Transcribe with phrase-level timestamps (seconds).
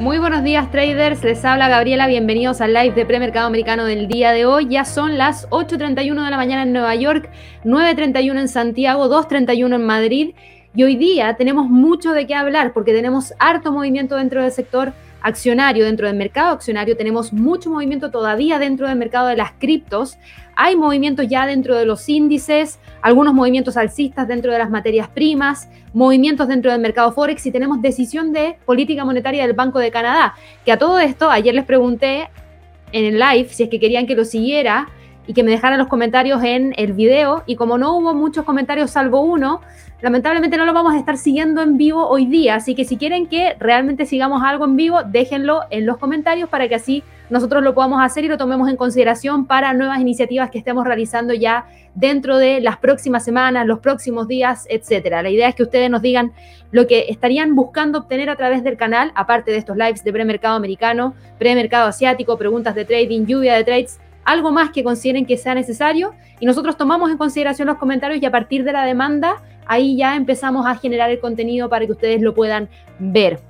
[0.00, 4.32] Muy buenos días traders, les habla Gabriela, bienvenidos al live de premercado americano del día
[4.32, 4.66] de hoy.
[4.70, 7.28] Ya son las 8.31 de la mañana en Nueva York,
[7.64, 10.34] 9.31 en Santiago, 2.31 en Madrid.
[10.74, 14.94] Y hoy día tenemos mucho de qué hablar porque tenemos harto movimiento dentro del sector
[15.22, 20.18] accionario, dentro del mercado accionario, tenemos mucho movimiento todavía dentro del mercado de las criptos,
[20.56, 25.68] hay movimientos ya dentro de los índices, algunos movimientos alcistas dentro de las materias primas,
[25.94, 30.34] movimientos dentro del mercado Forex y tenemos decisión de política monetaria del Banco de Canadá,
[30.64, 32.28] que a todo esto ayer les pregunté
[32.92, 34.88] en el live si es que querían que lo siguiera
[35.30, 38.90] y que me dejaran los comentarios en el video y como no hubo muchos comentarios
[38.90, 39.60] salvo uno,
[40.02, 43.26] Lamentablemente no lo vamos a estar siguiendo en vivo hoy día, así que si quieren
[43.26, 47.74] que realmente sigamos algo en vivo, déjenlo en los comentarios para que así nosotros lo
[47.74, 52.38] podamos hacer y lo tomemos en consideración para nuevas iniciativas que estemos realizando ya dentro
[52.38, 55.22] de las próximas semanas, los próximos días, etcétera.
[55.22, 56.32] La idea es que ustedes nos digan
[56.70, 60.54] lo que estarían buscando obtener a través del canal, aparte de estos lives de premercado
[60.54, 65.54] americano, premercado asiático, preguntas de trading, lluvia de trades, algo más que consideren que sea
[65.54, 69.96] necesario y nosotros tomamos en consideración los comentarios y a partir de la demanda ahí
[69.96, 73.40] ya empezamos a generar el contenido para que ustedes lo puedan ver.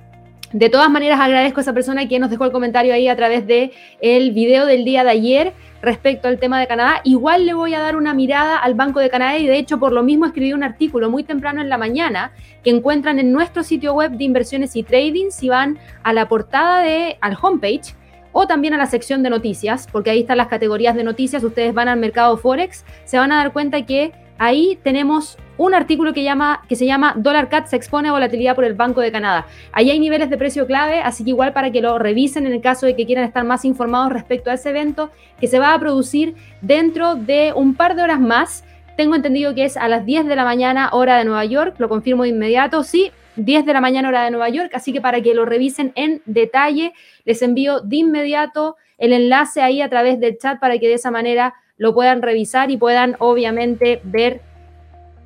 [0.53, 3.47] De todas maneras, agradezco a esa persona que nos dejó el comentario ahí a través
[3.47, 3.71] de
[4.01, 6.99] el video del día de ayer respecto al tema de Canadá.
[7.05, 9.93] Igual le voy a dar una mirada al Banco de Canadá y de hecho por
[9.93, 13.93] lo mismo escribí un artículo muy temprano en la mañana que encuentran en nuestro sitio
[13.93, 17.95] web de inversiones y trading si van a la portada de al homepage
[18.31, 21.73] o también a la sección de noticias, porque ahí están las categorías de noticias, ustedes
[21.73, 26.23] van al mercado Forex, se van a dar cuenta que ahí tenemos un artículo que,
[26.23, 29.45] llama, que se llama Dollar Cat se expone a volatilidad por el Banco de Canadá.
[29.71, 32.61] Ahí hay niveles de precio clave, así que igual para que lo revisen en el
[32.61, 35.79] caso de que quieran estar más informados respecto a ese evento que se va a
[35.79, 38.63] producir dentro de un par de horas más.
[38.97, 41.87] Tengo entendido que es a las 10 de la mañana hora de Nueva York, lo
[41.87, 45.21] confirmo de inmediato, sí, 10 de la mañana hora de Nueva York, así que para
[45.21, 46.93] que lo revisen en detalle,
[47.25, 51.11] les envío de inmediato el enlace ahí a través del chat para que de esa
[51.11, 54.41] manera lo puedan revisar y puedan obviamente ver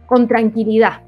[0.05, 1.01] con tranquilidad.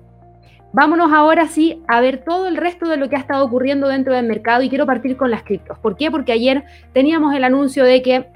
[0.73, 4.13] Vámonos ahora sí a ver todo el resto de lo que ha estado ocurriendo dentro
[4.13, 5.79] del mercado y quiero partir con las criptos.
[5.79, 6.11] ¿Por qué?
[6.11, 8.27] Porque ayer teníamos el anuncio de que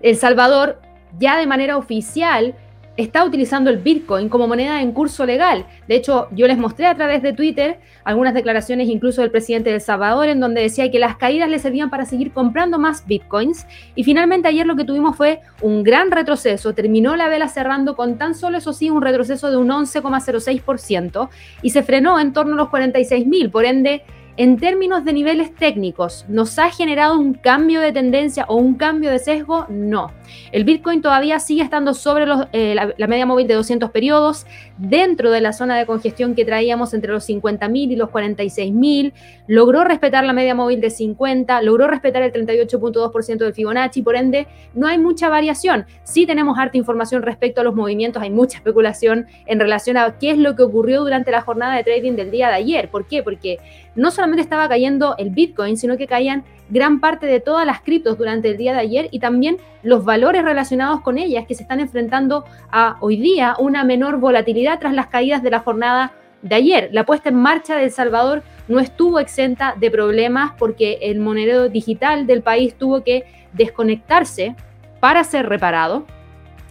[0.00, 0.80] El Salvador
[1.18, 2.54] ya de manera oficial
[2.96, 5.66] está utilizando el Bitcoin como moneda en curso legal.
[5.86, 9.76] De hecho, yo les mostré a través de Twitter algunas declaraciones incluso del presidente de
[9.76, 13.66] El Salvador en donde decía que las caídas le servían para seguir comprando más Bitcoins.
[13.94, 16.72] Y finalmente ayer lo que tuvimos fue un gran retroceso.
[16.72, 21.28] Terminó la vela cerrando con tan solo, eso sí, un retroceso de un 11,06%
[21.62, 23.50] y se frenó en torno a los 46 mil.
[23.50, 24.02] Por ende,
[24.38, 29.10] en términos de niveles técnicos, ¿nos ha generado un cambio de tendencia o un cambio
[29.10, 29.64] de sesgo?
[29.70, 30.12] No.
[30.52, 35.40] El Bitcoin todavía sigue estando sobre eh, la, media móvil de 200 periodos, dentro de
[35.40, 39.14] la zona de congestión que traíamos entre los 50.000 y los 46.000.
[39.46, 44.48] Logró respetar la media móvil de 50, logró respetar el 38.2% del Fibonacci, por ende,
[44.74, 45.86] no hay mucha variación.
[46.02, 50.32] Sí tenemos harta información respecto a los movimientos, hay mucha especulación en relación a qué
[50.32, 52.90] es lo que ocurrió durante la jornada de trading del día de ayer.
[52.90, 53.22] ¿Por qué?
[53.22, 53.58] Porque
[53.94, 58.18] no solamente estaba cayendo el Bitcoin, sino que caían gran parte de todas las criptos
[58.18, 61.80] durante el día de ayer y también los valores relacionados con ellas que se están
[61.80, 66.90] enfrentando a hoy día una menor volatilidad tras las caídas de la jornada de ayer.
[66.92, 71.68] La puesta en marcha de El Salvador no estuvo exenta de problemas porque el monedero
[71.68, 74.54] digital del país tuvo que desconectarse
[75.00, 76.04] para ser reparado.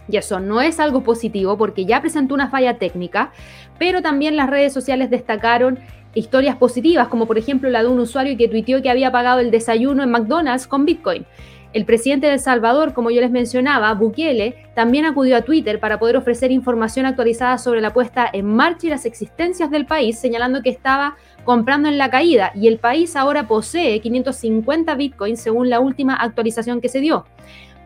[0.08, 3.32] Y eso no es algo positivo porque ya presentó una falla técnica,
[3.78, 5.80] pero también las redes sociales destacaron
[6.16, 9.50] historias positivas, como por ejemplo la de un usuario que tuiteó que había pagado el
[9.50, 11.26] desayuno en McDonald's con Bitcoin.
[11.72, 15.98] El presidente de El Salvador, como yo les mencionaba, Bukele, también acudió a Twitter para
[15.98, 20.62] poder ofrecer información actualizada sobre la puesta en marcha y las existencias del país, señalando
[20.62, 25.80] que estaba comprando en la caída y el país ahora posee 550 bitcoins según la
[25.80, 27.26] última actualización que se dio.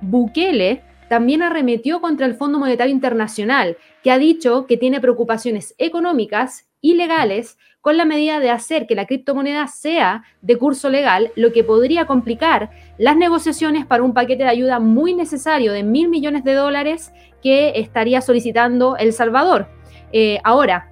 [0.03, 6.69] Bukele también arremetió contra el Fondo Monetario Internacional, que ha dicho que tiene preocupaciones económicas
[6.81, 11.53] y legales con la medida de hacer que la criptomoneda sea de curso legal, lo
[11.53, 16.45] que podría complicar las negociaciones para un paquete de ayuda muy necesario de mil millones
[16.45, 17.13] de dólares
[17.43, 19.69] que estaría solicitando El Salvador.
[20.13, 20.91] Eh, ahora,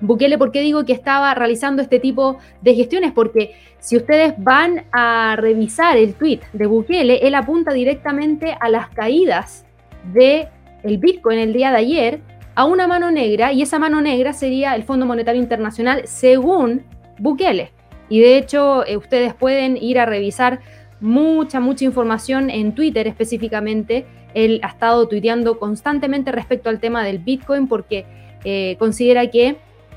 [0.00, 3.12] Bukele, ¿por qué digo que estaba realizando este tipo de gestiones?
[3.12, 8.88] Porque si ustedes van a revisar el tweet de Bukele, él apunta directamente a las
[8.90, 9.64] caídas
[10.12, 10.48] de
[10.82, 12.20] el Bitcoin el día de ayer
[12.54, 16.82] a una mano negra y esa mano negra sería el Fondo Monetario Internacional según
[17.18, 17.72] Bukele.
[18.08, 20.60] Y de hecho eh, ustedes pueden ir a revisar
[21.00, 24.06] mucha, mucha información en Twitter específicamente.
[24.34, 28.06] Él ha estado tuiteando constantemente respecto al tema del Bitcoin porque
[28.44, 29.56] eh, considera que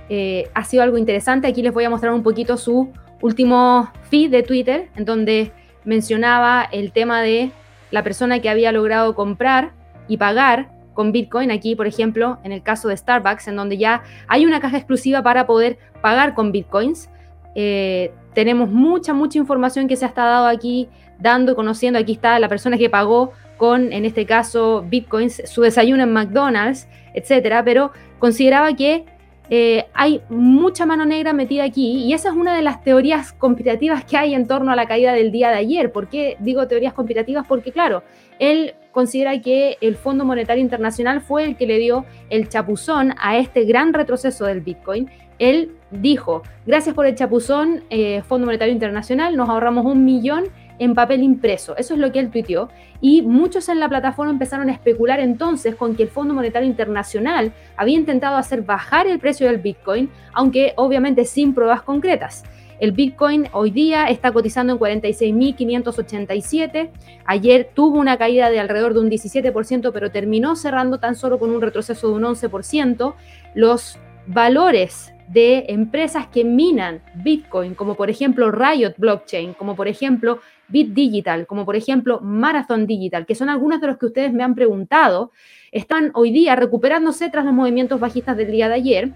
[0.09, 1.47] eh, ha sido algo interesante.
[1.47, 5.51] Aquí les voy a mostrar un poquito su último feed de Twitter, en donde
[5.85, 7.51] mencionaba el tema de
[7.91, 9.71] la persona que había logrado comprar
[10.07, 11.51] y pagar con Bitcoin.
[11.51, 15.21] Aquí, por ejemplo, en el caso de Starbucks, en donde ya hay una caja exclusiva
[15.21, 17.07] para poder pagar con Bitcoins.
[17.53, 20.89] Eh, tenemos mucha, mucha información que se ha estado aquí
[21.19, 21.99] dando conociendo.
[21.99, 26.87] Aquí está la persona que pagó con, en este caso, Bitcoins, su desayuno en McDonald's,
[27.13, 27.63] etcétera.
[27.63, 29.05] Pero consideraba que
[29.49, 34.03] eh, hay mucha mano negra metida aquí y esa es una de las teorías conspirativas
[34.03, 35.91] que hay en torno a la caída del día de ayer.
[35.91, 37.45] ¿Por qué digo teorías conspirativas?
[37.47, 38.03] Porque claro,
[38.39, 43.37] él considera que el Fondo Monetario Internacional fue el que le dio el chapuzón a
[43.37, 45.09] este gran retroceso del Bitcoin.
[45.39, 50.45] Él dijo, gracias por el chapuzón, eh, Fondo Monetario Internacional, nos ahorramos un millón
[50.79, 51.75] en papel impreso.
[51.77, 52.69] Eso es lo que él tuiteó.
[53.01, 57.53] Y muchos en la plataforma empezaron a especular entonces con que el Fondo Monetario Internacional
[57.75, 62.43] había intentado hacer bajar el precio del Bitcoin, aunque obviamente sin pruebas concretas.
[62.79, 66.89] El Bitcoin hoy día está cotizando en 46.587.
[67.25, 71.49] Ayer tuvo una caída de alrededor de un 17%, pero terminó cerrando tan solo con
[71.49, 73.15] un retroceso de un 11%.
[73.55, 73.97] Los
[74.27, 80.93] valores de empresas que minan Bitcoin, como por ejemplo Riot Blockchain, como por ejemplo Bit
[80.93, 84.55] Digital, como por ejemplo Marathon Digital, que son algunos de los que ustedes me han
[84.55, 85.31] preguntado,
[85.71, 89.11] están hoy día recuperándose tras los movimientos bajistas del día de ayer.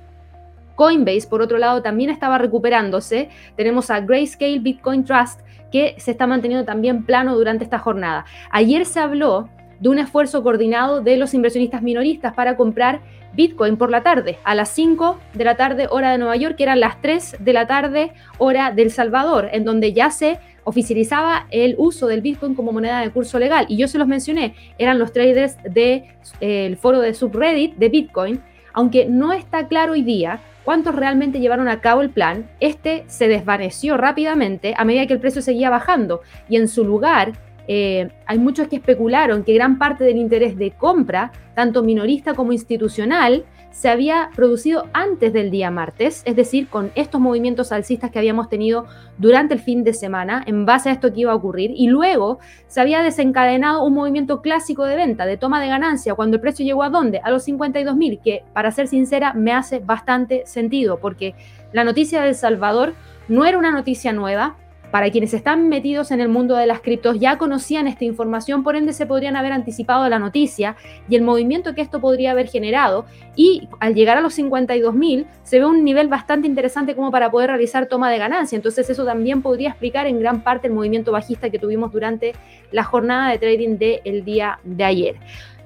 [0.76, 3.30] Coinbase, por otro lado, también estaba recuperándose.
[3.56, 8.26] Tenemos a Grayscale Bitcoin Trust, que se está manteniendo también plano durante esta jornada.
[8.50, 9.50] Ayer se habló
[9.80, 13.02] de un esfuerzo coordinado de los inversionistas minoristas para comprar
[13.34, 16.64] Bitcoin por la tarde, a las 5 de la tarde hora de Nueva York, que
[16.64, 21.76] eran las 3 de la tarde hora del Salvador, en donde ya se oficializaba el
[21.78, 23.66] uso del Bitcoin como moneda de curso legal.
[23.70, 26.06] Y yo se los mencioné, eran los traders del
[26.40, 28.42] eh, foro de subreddit de Bitcoin,
[28.74, 33.28] aunque no está claro hoy día cuántos realmente llevaron a cabo el plan, este se
[33.28, 37.34] desvaneció rápidamente a medida que el precio seguía bajando y en su lugar
[37.74, 42.52] eh, hay muchos que especularon que gran parte del interés de compra, tanto minorista como
[42.52, 48.20] institucional, se había producido antes del día martes, es decir, con estos movimientos alcistas que
[48.20, 48.88] habíamos tenido
[49.18, 52.40] durante el fin de semana, en base a esto que iba a ocurrir, y luego
[52.68, 56.66] se había desencadenado un movimiento clásico de venta, de toma de ganancia, cuando el precio
[56.66, 57.22] llegó a dónde?
[57.24, 61.36] A los 52 mil, que para ser sincera me hace bastante sentido, porque
[61.72, 62.96] la noticia de El Salvador
[63.30, 64.58] no era una noticia nueva,
[64.92, 68.76] para quienes están metidos en el mundo de las criptos ya conocían esta información, por
[68.76, 70.76] ende se podrían haber anticipado la noticia
[71.10, 73.06] y el movimiento que esto podría haber generado.
[73.36, 77.50] Y al llegar a los 52.000 se ve un nivel bastante interesante como para poder
[77.50, 78.56] realizar toma de ganancia.
[78.56, 82.34] Entonces eso también podría explicar en gran parte el movimiento bajista que tuvimos durante
[82.72, 85.16] la jornada de trading del día de ayer.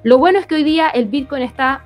[0.04, 1.84] Lo bueno es que hoy día el Bitcoin está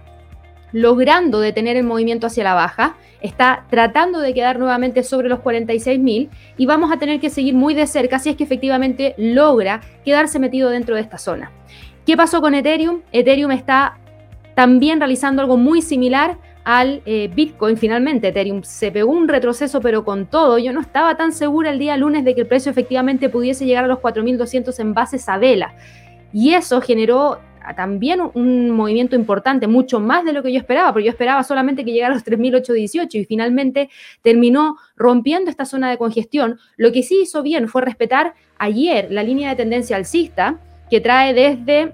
[0.71, 6.29] logrando detener el movimiento hacia la baja, está tratando de quedar nuevamente sobre los 46.000
[6.57, 10.39] y vamos a tener que seguir muy de cerca si es que efectivamente logra quedarse
[10.39, 11.51] metido dentro de esta zona.
[12.05, 13.01] ¿Qué pasó con Ethereum?
[13.11, 13.97] Ethereum está
[14.55, 18.29] también realizando algo muy similar al eh, Bitcoin finalmente.
[18.29, 21.97] Ethereum se pegó un retroceso, pero con todo, yo no estaba tan segura el día
[21.97, 25.73] lunes de que el precio efectivamente pudiese llegar a los 4.200 en base a vela.
[26.31, 27.39] Y eso generó
[27.75, 31.85] también un movimiento importante, mucho más de lo que yo esperaba, porque yo esperaba solamente
[31.85, 33.89] que llegara a los 3.818 y finalmente
[34.21, 36.59] terminó rompiendo esta zona de congestión.
[36.77, 41.33] Lo que sí hizo bien fue respetar ayer la línea de tendencia alcista que trae
[41.33, 41.93] desde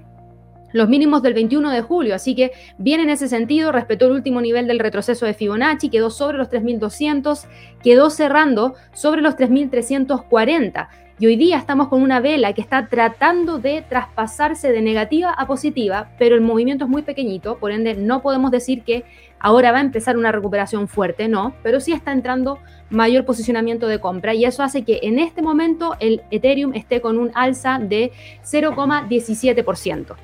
[0.75, 4.41] los mínimos del 21 de julio, así que bien en ese sentido, respetó el último
[4.41, 7.47] nivel del retroceso de Fibonacci, quedó sobre los 3.200,
[7.81, 10.89] quedó cerrando sobre los 3.340.
[11.17, 15.48] Y hoy día estamos con una vela que está tratando de traspasarse de negativa a
[15.48, 19.05] positiva, pero el movimiento es muy pequeñito, por ende no podemos decir que
[19.39, 24.00] ahora va a empezar una recuperación fuerte, no, pero sí está entrando mayor posicionamiento de
[24.00, 28.12] compra y eso hace que en este momento el Ethereum esté con un alza de
[28.43, 30.15] 0,17%.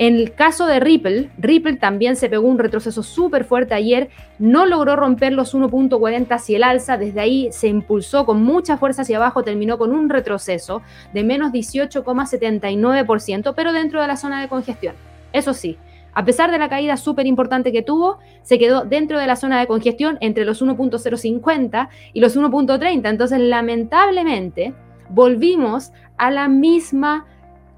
[0.00, 4.64] En el caso de Ripple, Ripple también se pegó un retroceso súper fuerte ayer, no
[4.64, 9.18] logró romper los 1.40 hacia el alza, desde ahí se impulsó con mucha fuerza hacia
[9.18, 10.80] abajo, terminó con un retroceso
[11.12, 14.94] de menos 18,79%, pero dentro de la zona de congestión.
[15.34, 15.76] Eso sí,
[16.14, 19.60] a pesar de la caída súper importante que tuvo, se quedó dentro de la zona
[19.60, 23.06] de congestión entre los 1.050 y los 1.30.
[23.06, 24.72] Entonces, lamentablemente,
[25.10, 27.26] volvimos a la misma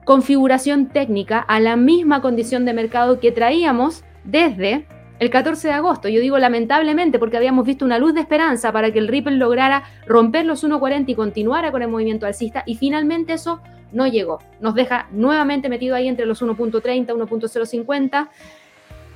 [0.04, 4.86] configuración técnica a la misma condición de mercado que traíamos desde
[5.18, 6.08] el 14 de agosto.
[6.08, 9.84] Yo digo lamentablemente porque habíamos visto una luz de esperanza para que el Ripple lograra
[10.06, 13.60] romper los 1.40 y continuara con el movimiento alcista y finalmente eso
[13.92, 14.40] no llegó.
[14.60, 18.28] Nos deja nuevamente metido ahí entre los 1.30, 1.050.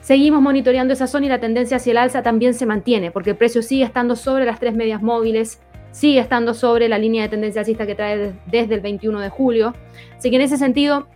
[0.01, 3.37] Seguimos monitoreando esa zona y la tendencia hacia el alza también se mantiene porque el
[3.37, 5.61] precio sigue estando sobre las tres medias móviles
[5.97, 9.73] sigue estando sobre la línea de tendencia alcista que trae desde el 21 de julio.
[10.15, 11.07] Así que en ese sentido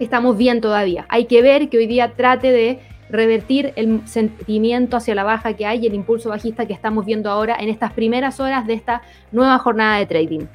[0.00, 1.06] estamos bien todavía.
[1.08, 2.78] Hay que ver que hoy día trate de
[3.08, 7.30] revertir el sentimiento hacia la baja que hay y el impulso bajista que estamos viendo
[7.30, 9.00] ahora en estas primeras horas de esta
[9.30, 10.46] nueva jornada de trading.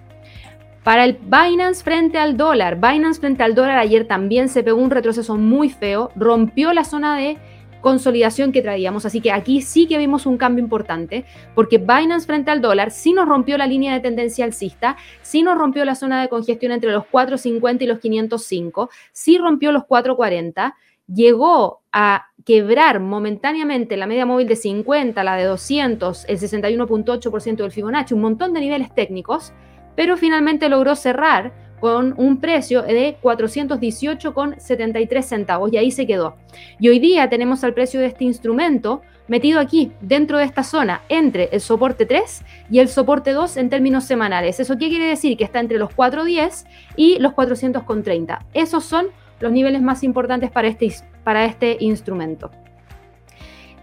[0.83, 4.91] Para el Binance frente al dólar, Binance frente al dólar ayer también se pegó un
[4.91, 7.37] retroceso muy feo, rompió la zona de
[7.81, 9.05] consolidación que traíamos.
[9.05, 13.13] Así que aquí sí que vimos un cambio importante, porque Binance frente al dólar sí
[13.13, 16.91] nos rompió la línea de tendencia alcista, sí nos rompió la zona de congestión entre
[16.91, 20.73] los 4.50 y los 505, sí rompió los 4.40,
[21.07, 27.71] llegó a quebrar momentáneamente la media móvil de 50, la de 200, el 61.8% del
[27.71, 29.53] Fibonacci, un montón de niveles técnicos,
[29.95, 36.35] pero finalmente logró cerrar con un precio de 418,73 centavos y ahí se quedó.
[36.79, 41.01] Y hoy día tenemos al precio de este instrumento metido aquí, dentro de esta zona,
[41.09, 44.59] entre el soporte 3 y el soporte 2 en términos semanales.
[44.59, 45.37] ¿Eso qué quiere decir?
[45.37, 46.65] Que está entre los 410
[46.95, 48.45] y los 430.
[48.53, 49.07] Esos son
[49.39, 50.93] los niveles más importantes para este,
[51.23, 52.51] para este instrumento.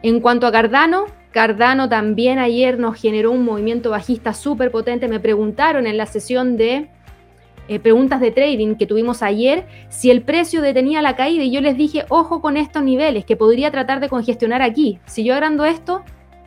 [0.03, 5.09] En cuanto a Cardano, Cardano también ayer nos generó un movimiento bajista súper potente.
[5.09, 6.91] Me preguntaron en la sesión de
[7.69, 11.61] eh, preguntas de trading que tuvimos ayer, si el precio detenía la caída y yo
[11.61, 14.99] les dije, ojo con estos niveles, que podría tratar de congestionar aquí.
[15.07, 16.03] Si yo agrando esto,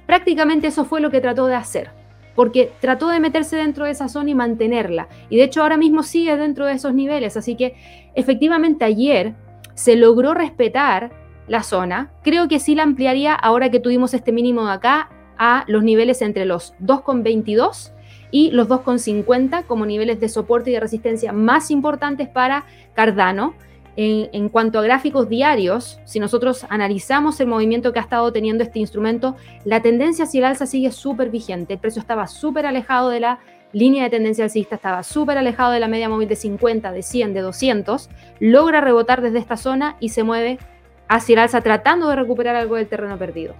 [0.05, 1.89] prácticamente eso fue lo que trató de hacer,
[2.35, 5.07] porque trató de meterse dentro de esa zona y mantenerla.
[5.29, 7.75] Y de hecho ahora mismo sigue dentro de esos niveles, así que
[8.13, 9.33] efectivamente ayer
[9.73, 11.11] se logró respetar
[11.47, 12.11] la zona.
[12.23, 16.21] Creo que sí la ampliaría ahora que tuvimos este mínimo de acá a los niveles
[16.21, 17.93] entre los 2,22
[18.31, 23.53] y los 2,50 como niveles de soporte y de resistencia más importantes para Cardano.
[23.99, 28.77] En, cuanto a gráficos diarios, si nosotros analizamos el movimiento que ha estado teniendo este
[28.77, 31.73] instrumento, la tendencia hacia el alza sigue súper vigente.
[31.73, 33.39] El precio estaba súper alejado de la
[33.73, 37.33] línea de tendencia alcista, estaba súper alejado de la media móvil de 50, de 100,
[37.33, 38.09] de 200.
[38.39, 40.59] Logra rebotar desde esta zona y se mueve
[41.07, 43.55] hacia el alza tratando de recuperar algo del terreno perdido.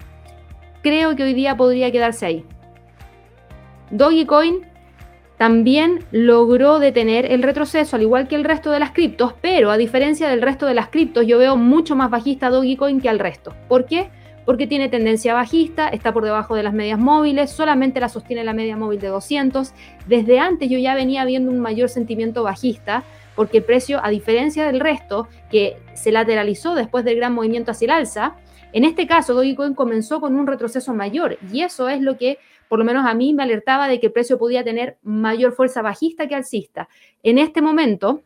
[0.84, 2.46] Creo que hoy día podría quedarse ahí.
[3.92, 4.66] Dogecoin
[5.38, 9.78] también logró detener el retroceso, al igual que el resto de las criptos, pero a
[9.78, 13.54] diferencia del resto de las criptos, yo veo mucho más bajista Dogecoin que al resto.
[13.68, 14.10] ¿Por qué?
[14.46, 18.54] Porque tiene tendencia bajista, está por debajo de las medias móviles, solamente la sostiene la
[18.54, 19.74] media móvil de 200.
[20.08, 23.04] Desde antes yo ya venía viendo un mayor sentimiento bajista,
[23.36, 27.86] porque el precio, a diferencia del resto, que se lateralizó después del gran movimiento hacia
[27.86, 28.36] el alza,
[28.74, 32.38] en este caso Dogecoin comenzó con un retroceso mayor y eso es lo que
[32.68, 35.82] por lo menos a mí me alertaba de que el precio podía tener mayor fuerza
[35.82, 36.88] bajista que alcista.
[37.24, 38.22] En este momento,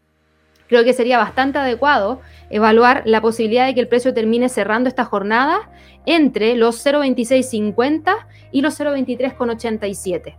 [0.67, 5.05] creo que sería bastante adecuado evaluar la posibilidad de que el precio termine cerrando esta
[5.05, 5.69] jornada
[6.05, 8.15] entre los 0.2650
[8.51, 10.36] y los 0.2387.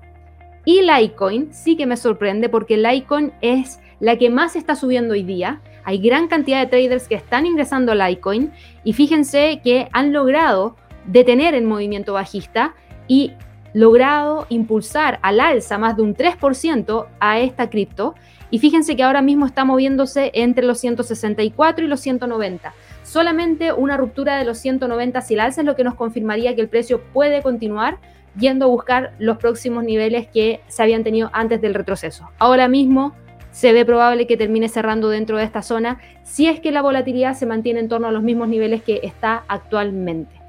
[0.64, 5.22] Y Litecoin sí que me sorprende porque Litecoin es la que más está subiendo hoy
[5.22, 5.60] día.
[5.84, 8.52] Hay gran cantidad de traders que están ingresando a Litecoin
[8.84, 12.74] y fíjense que han logrado detener el movimiento bajista
[13.08, 13.32] y
[13.74, 18.14] logrado impulsar al alza más de un 3% a esta cripto.
[18.50, 22.74] Y fíjense que ahora mismo está moviéndose entre los 164 y los 190.
[23.02, 26.60] Solamente una ruptura de los 190 si el alza es lo que nos confirmaría que
[26.60, 27.98] el precio puede continuar
[28.38, 32.28] yendo a buscar los próximos niveles que se habían tenido antes del retroceso.
[32.38, 33.14] Ahora mismo
[33.50, 37.34] se ve probable que termine cerrando dentro de esta zona si es que la volatilidad
[37.34, 40.40] se mantiene en torno a los mismos niveles que está actualmente.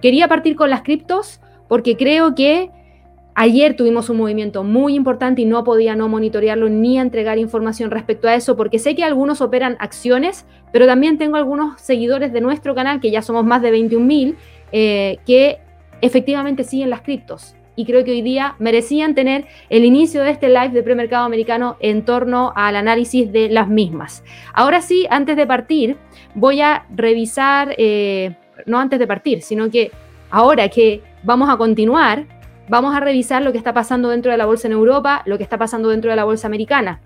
[0.00, 2.70] Quería partir con las criptos porque creo que
[3.34, 8.28] ayer tuvimos un movimiento muy importante y no podía no monitorearlo ni entregar información respecto
[8.28, 12.74] a eso, porque sé que algunos operan acciones, pero también tengo algunos seguidores de nuestro
[12.74, 14.36] canal, que ya somos más de 21.000,
[14.72, 15.58] eh, que
[16.00, 17.56] efectivamente siguen las criptos.
[17.76, 21.76] Y creo que hoy día merecían tener el inicio de este live de premercado americano
[21.80, 24.22] en torno al análisis de las mismas.
[24.52, 25.96] Ahora sí, antes de partir,
[26.36, 29.90] voy a revisar, eh, no antes de partir, sino que
[30.30, 32.26] ahora que vamos a continuar,
[32.68, 35.42] vamos a revisar lo que está pasando dentro de la bolsa en Europa, lo que
[35.42, 37.00] está pasando dentro de la bolsa americana.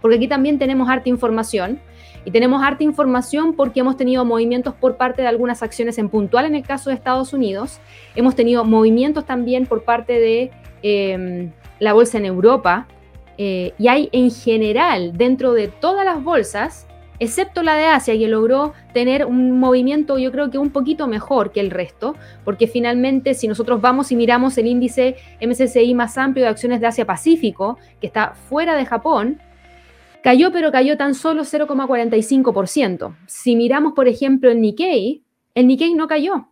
[0.00, 1.80] Porque aquí también tenemos harta información.
[2.24, 6.44] Y tenemos harta información porque hemos tenido movimientos por parte de algunas acciones en puntual
[6.44, 7.78] en el caso de Estados Unidos.
[8.16, 10.50] Hemos tenido movimientos también por parte de
[10.82, 12.88] em, la bolsa en Europa.
[13.38, 16.88] Eh, y hay en general dentro de todas las bolsas
[17.18, 21.52] excepto la de Asia, que logró tener un movimiento yo creo que un poquito mejor
[21.52, 26.44] que el resto, porque finalmente si nosotros vamos y miramos el índice MSCI más amplio
[26.44, 29.40] de acciones de Asia-Pacífico, que está fuera de Japón,
[30.22, 33.16] cayó pero cayó tan solo 0,45%.
[33.26, 35.22] Si miramos por ejemplo el Nikkei,
[35.54, 36.48] el Nikkei no cayó.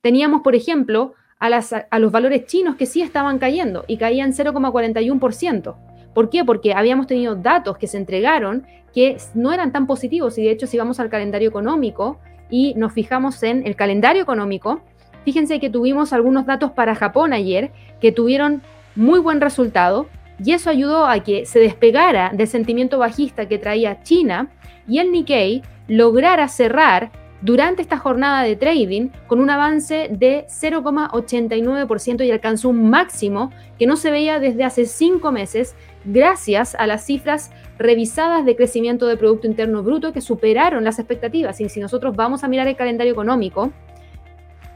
[0.00, 5.89] Teníamos por ejemplo a, los valores chinos que sí estaban cayendo y caían 0,41%.
[6.14, 6.44] ¿Por qué?
[6.44, 10.66] Porque habíamos tenido datos que se entregaron que no eran tan positivos y de hecho
[10.66, 12.18] si vamos al calendario económico
[12.50, 14.80] y nos fijamos en el calendario económico,
[15.24, 18.62] fíjense que tuvimos algunos datos para Japón ayer que tuvieron
[18.96, 20.06] muy buen resultado
[20.42, 24.50] y eso ayudó a que se despegara del sentimiento bajista que traía China
[24.88, 27.10] y el Nikkei lograra cerrar
[27.42, 33.86] durante esta jornada de trading con un avance de 0,89% y alcanzó un máximo que
[33.86, 39.16] no se veía desde hace cinco meses gracias a las cifras revisadas de crecimiento de
[39.16, 41.60] Producto Interno Bruto que superaron las expectativas.
[41.60, 43.72] Y si nosotros vamos a mirar el calendario económico,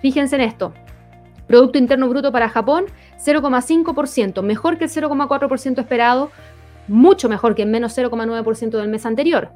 [0.01, 0.73] fíjense en esto.
[1.47, 2.87] Producto Interno Bruto para Japón,
[3.19, 6.31] 0,5%, mejor que el 0,4% esperado,
[6.89, 9.51] mucho mejor que el menos 0,9% del mes anterior.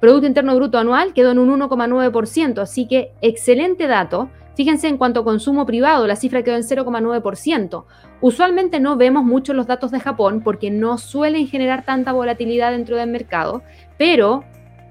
[0.00, 4.30] Producto Interno Bruto anual quedó en un 1,9%, así que excelente dato.
[4.54, 7.84] Fíjense en cuanto a consumo privado, la cifra quedó en 0,9%.
[8.20, 12.96] Usualmente no vemos mucho los datos de Japón porque no suelen generar tanta volatilidad dentro
[12.96, 13.62] del mercado,
[13.96, 14.44] pero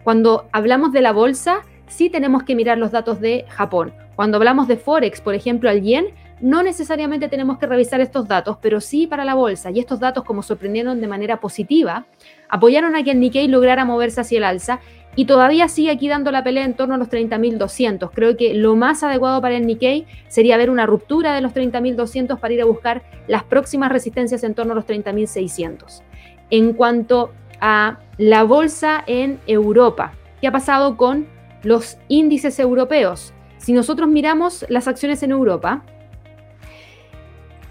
[0.04, 3.94] cuando hablamos de la bolsa, sí tenemos que mirar los datos de Japón.
[4.16, 6.08] Cuando hablamos de Forex, por ejemplo, al yen,
[6.42, 9.72] no necesariamente tenemos que revisar estos datos, pero sí para la bolsa.
[9.72, 12.06] Y estos datos, como sorprendieron de manera positiva,
[12.48, 14.80] apoyaron a que el Nikkei lograra moverse hacia el alza
[15.16, 18.12] y todavía sigue aquí dando la pelea en torno a los 30.200.
[18.14, 22.40] Creo que lo más adecuado para el Nikkei sería ver una ruptura de los 30.200
[22.40, 26.04] para ir a buscar las próximas resistencias en torno a los 30.600.
[26.52, 31.28] En cuanto a la bolsa en Europa, ¿qué ha pasado con
[31.64, 33.34] los índices europeos?
[33.58, 35.84] Si nosotros miramos las acciones en Europa,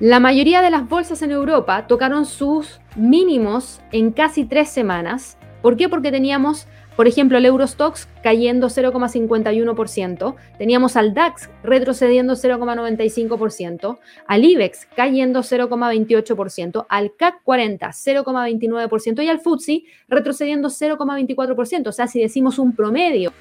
[0.01, 5.39] la mayoría de las bolsas en Europa tocaron sus mínimos en casi tres semanas.
[5.61, 5.89] ¿Por qué?
[5.89, 6.69] Porque teníamos
[6.99, 16.87] por ejemplo, el Eurostox cayendo 0,51%, teníamos al DAX retrocediendo 0,95%, al IBEX cayendo 0,28%,
[16.89, 21.87] al CAC 40 0,29% y al FTSE retrocediendo 0,24%.
[21.87, 23.33] O sea, si decimos un promedio,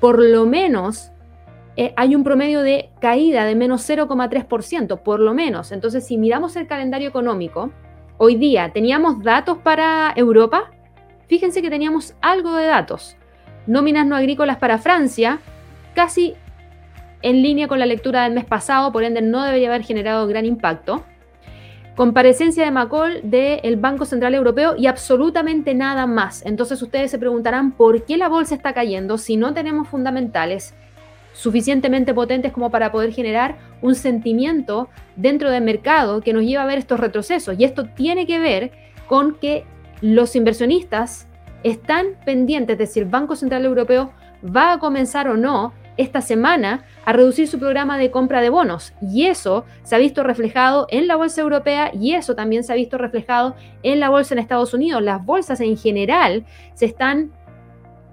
[0.00, 1.12] por lo menos
[1.76, 5.70] eh, hay un promedio de caída de menos 0,3%, por lo menos.
[5.70, 7.70] Entonces, si miramos el calendario económico,
[8.16, 10.72] hoy día teníamos datos para Europa,
[11.28, 13.16] fíjense que teníamos algo de datos.
[13.66, 15.38] Nóminas no agrícolas para Francia,
[15.94, 16.34] casi
[17.22, 20.46] en línea con la lectura del mes pasado, por ende no debería haber generado gran
[20.46, 21.04] impacto.
[21.96, 26.46] Comparecencia de Macol del Banco Central Europeo y absolutamente nada más.
[26.46, 30.74] Entonces ustedes se preguntarán por qué la bolsa está cayendo si no tenemos fundamentales
[31.32, 36.66] suficientemente potentes como para poder generar un sentimiento dentro del mercado que nos lleva a
[36.66, 37.56] ver estos retrocesos.
[37.58, 38.72] Y esto tiene que ver
[39.06, 39.64] con que
[40.00, 41.26] los inversionistas
[41.62, 44.12] están pendientes de si el Banco Central Europeo
[44.44, 48.94] va a comenzar o no esta semana a reducir su programa de compra de bonos.
[49.02, 52.76] Y eso se ha visto reflejado en la bolsa europea y eso también se ha
[52.76, 55.02] visto reflejado en la bolsa en Estados Unidos.
[55.02, 57.32] Las bolsas en general se están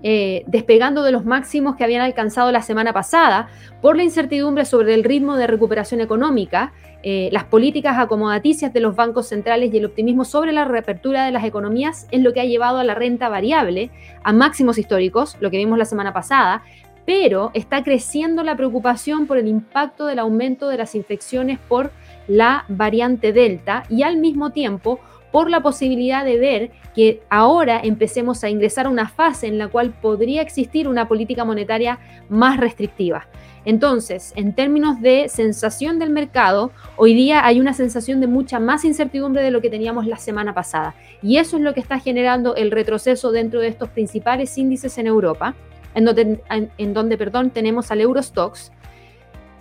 [0.03, 3.49] eh, despegando de los máximos que habían alcanzado la semana pasada
[3.81, 6.73] por la incertidumbre sobre el ritmo de recuperación económica
[7.08, 11.31] eh, las políticas acomodaticias de los bancos centrales y el optimismo sobre la reapertura de
[11.31, 13.91] las economías es lo que ha llevado a la renta variable
[14.23, 16.63] a máximos históricos, lo que vimos la semana pasada,
[17.05, 21.91] pero está creciendo la preocupación por el impacto del aumento de las infecciones por
[22.27, 24.99] la variante Delta y al mismo tiempo
[25.35, 29.67] por la posibilidad de ver que ahora empecemos a ingresar a una fase en la
[29.67, 33.27] cual podría existir una política monetaria más restrictiva.
[33.65, 38.85] Entonces, en términos de sensación del mercado, hoy día hay una sensación de mucha más
[38.85, 40.95] incertidumbre de lo que teníamos la semana pasada.
[41.21, 45.05] Y eso es lo que está generando el retroceso dentro de estos principales índices en
[45.05, 45.53] Europa,
[45.95, 48.71] en donde, perdón, tenemos al Eurostox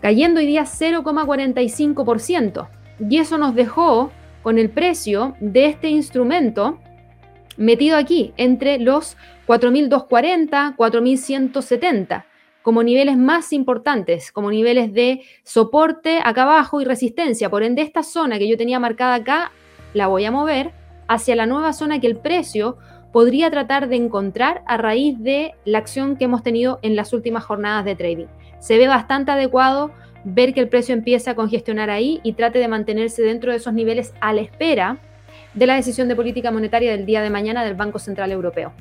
[0.01, 2.69] cayendo hoy día 0,45%.
[3.11, 4.13] Y eso nos dejó
[4.45, 6.79] con el precio de este instrumento
[7.57, 9.17] metido aquí entre los
[9.49, 12.25] 4.240, 4.170
[12.61, 17.51] como niveles más importantes, como niveles de soporte acá abajo y resistencia.
[17.51, 19.51] Por ende, esta zona que yo tenía marcada acá,
[19.93, 20.73] la voy a mover
[21.09, 22.77] hacia la nueva zona que el precio
[23.13, 27.45] podría tratar de encontrar a raíz de la acción que hemos tenido en las últimas
[27.45, 28.27] jornadas de trading.
[28.61, 29.91] Se ve bastante adecuado
[30.25, 33.73] ver que el precio empieza a congestionar ahí y trate de mantenerse dentro de esos
[33.73, 34.99] niveles a la espera
[35.53, 38.73] de la decisión de política monetaria del día de mañana del Banco Central Europeo.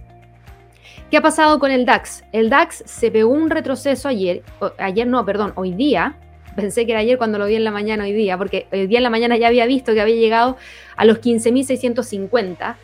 [1.12, 2.24] ¿Qué ha pasado con el DAX?
[2.32, 4.42] El DAX se pegó un retroceso ayer,
[4.80, 6.18] ayer no, perdón, hoy día.
[6.56, 9.00] Pensé que era ayer cuando lo vi en la mañana hoy día, porque hoy día
[9.00, 10.58] en la mañana ya había visto que había llegado
[10.96, 12.76] a los 15.650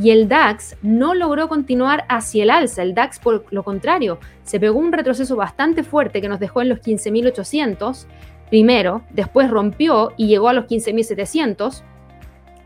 [0.00, 2.82] y el DAX no logró continuar hacia el alza.
[2.82, 6.68] El DAX, por lo contrario, se pegó un retroceso bastante fuerte que nos dejó en
[6.68, 8.06] los 15.800
[8.48, 11.82] primero, después rompió y llegó a los 15.700,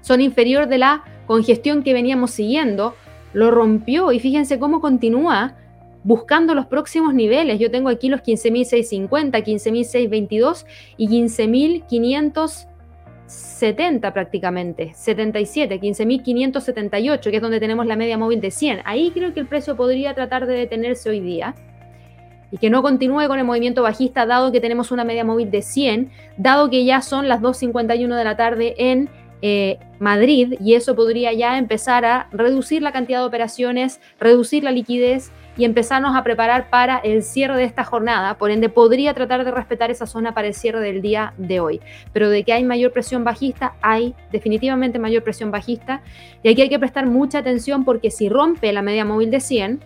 [0.01, 2.95] son inferior de la congestión que veníamos siguiendo,
[3.33, 5.57] lo rompió y fíjense cómo continúa
[6.05, 7.59] buscando los próximos niveles.
[7.59, 10.67] Yo tengo aquí los 15.650, 15.622
[10.97, 11.09] y
[13.33, 18.81] 15.570 prácticamente, 77, 15.578, que es donde tenemos la media móvil de 100.
[18.85, 21.55] Ahí creo que el precio podría tratar de detenerse hoy día
[22.51, 25.63] y que no continúe con el movimiento bajista dado que tenemos una media móvil de
[25.63, 29.09] 100, dado que ya son las 2.51 de la tarde en
[29.41, 34.71] eh, Madrid y eso podría ya empezar a reducir la cantidad de operaciones, reducir la
[34.71, 38.39] liquidez y empezarnos a preparar para el cierre de esta jornada.
[38.39, 41.81] Por ende, podría tratar de respetar esa zona para el cierre del día de hoy.
[42.13, 46.03] Pero de que hay mayor presión bajista, hay definitivamente mayor presión bajista.
[46.43, 49.81] Y aquí hay que prestar mucha atención porque si rompe la media móvil de 100,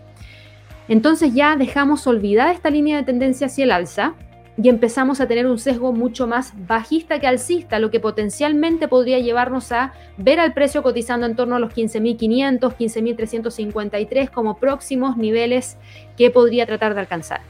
[0.89, 4.15] entonces ya dejamos olvidada esta línea de tendencia hacia el alza
[4.59, 9.19] y empezamos a tener un sesgo mucho más bajista que alcista, lo que potencialmente podría
[9.19, 15.77] llevarnos a ver al precio cotizando en torno a los 15.500, 15.353 como próximos niveles
[16.17, 17.43] que podría tratar de alcanzar.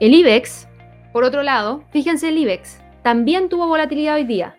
[0.00, 0.68] El IBEX,
[1.12, 4.56] por otro lado, fíjense el IBEX, también tuvo volatilidad hoy día.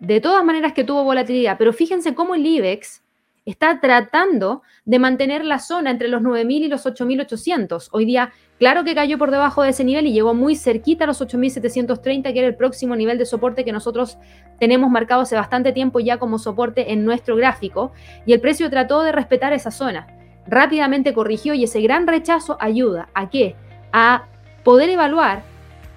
[0.00, 3.03] De todas maneras que tuvo volatilidad, pero fíjense cómo el IBEX
[3.44, 7.88] está tratando de mantener la zona entre los 9.000 y los 8.800.
[7.92, 11.06] Hoy día, claro que cayó por debajo de ese nivel y llegó muy cerquita a
[11.06, 14.18] los 8.730, que era el próximo nivel de soporte que nosotros
[14.58, 17.92] tenemos marcado hace bastante tiempo ya como soporte en nuestro gráfico.
[18.24, 20.06] Y el precio trató de respetar esa zona.
[20.46, 23.56] Rápidamente corrigió y ese gran rechazo ayuda a qué?
[23.92, 24.26] A
[24.62, 25.42] poder evaluar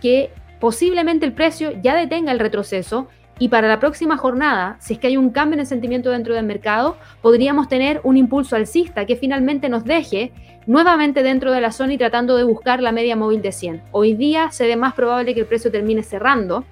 [0.02, 3.08] que posiblemente el precio ya detenga el retroceso
[3.40, 6.34] y para la próxima jornada, si es que hay un cambio en el sentimiento dentro
[6.34, 10.32] del mercado, podríamos tener un impulso alcista que finalmente nos deje
[10.66, 13.84] nuevamente dentro de la zona y tratando de buscar la media móvil de 100.
[13.92, 16.66] Hoy día se ve más probable que el precio termine cerrando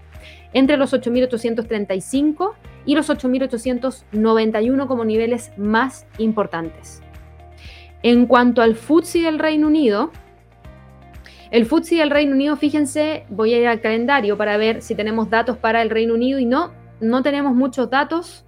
[0.54, 2.54] entre los 8.835
[2.86, 7.02] y los 8.891 como niveles más importantes.
[8.04, 10.12] En cuanto al FTSE del Reino Unido,
[11.56, 15.30] el FTSE del Reino Unido, fíjense, voy a ir al calendario para ver si tenemos
[15.30, 18.44] datos para el Reino Unido y no, no tenemos muchos datos.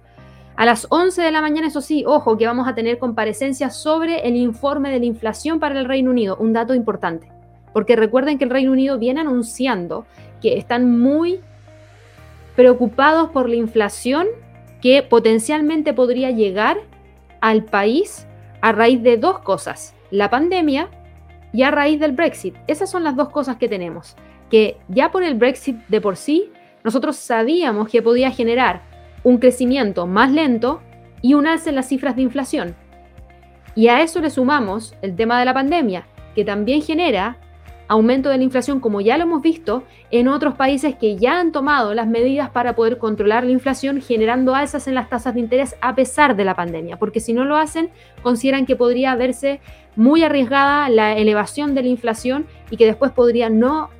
[0.56, 4.28] A las 11 de la mañana, eso sí, ojo, que vamos a tener comparecencias sobre
[4.28, 7.32] el informe de la inflación para el Reino Unido, un dato importante.
[7.72, 10.04] Porque recuerden que el Reino Unido viene anunciando
[10.42, 11.40] que están muy
[12.56, 14.26] preocupados por la inflación
[14.82, 16.76] que potencialmente podría llegar
[17.40, 18.26] al país
[18.60, 20.90] a raíz de dos cosas, la pandemia
[21.52, 22.54] y a raíz del Brexit.
[22.66, 24.16] Esas son las dos cosas que tenemos,
[24.50, 26.50] que ya por el Brexit de por sí,
[26.84, 28.82] nosotros sabíamos que podía generar
[29.24, 30.80] un crecimiento más lento
[31.20, 32.76] y un alza en las cifras de inflación.
[33.74, 37.36] Y a eso le sumamos el tema de la pandemia, que también genera
[37.88, 41.52] aumento de la inflación, como ya lo hemos visto en otros países que ya han
[41.52, 45.74] tomado las medidas para poder controlar la inflación, generando alzas en las tasas de interés
[45.80, 47.90] a pesar de la pandemia, porque si no lo hacen,
[48.22, 49.60] consideran que podría verse
[49.96, 53.90] muy arriesgada la elevación de la inflación y que después podrían no,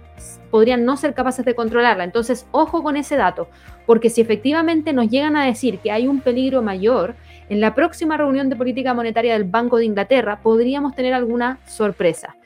[0.51, 2.05] podrían no ser capaces de controlarla.
[2.05, 3.48] Entonces, ojo con ese dato,
[3.87, 7.16] porque si efectivamente nos llegan a decir que hay un peligro mayor,
[7.48, 12.37] en la próxima reunión de política monetaria del Banco de Inglaterra podríamos tener alguna sorpresa.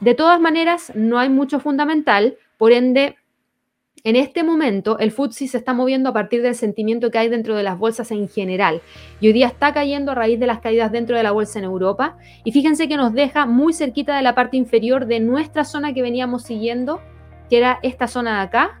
[0.00, 3.16] De todas maneras, no hay mucho fundamental, por ende,
[4.02, 7.54] en este momento el FTSE se está moviendo a partir del sentimiento que hay dentro
[7.54, 8.80] de las bolsas en general.
[9.20, 11.66] Y hoy día está cayendo a raíz de las caídas dentro de la bolsa en
[11.66, 12.16] Europa.
[12.44, 16.00] Y fíjense que nos deja muy cerquita de la parte inferior de nuestra zona que
[16.00, 17.02] veníamos siguiendo,
[17.50, 18.80] que era esta zona de acá,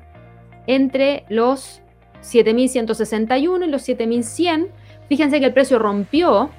[0.66, 1.82] entre los
[2.22, 4.68] 7161 y los 7100.
[5.08, 6.50] Fíjense que el precio rompió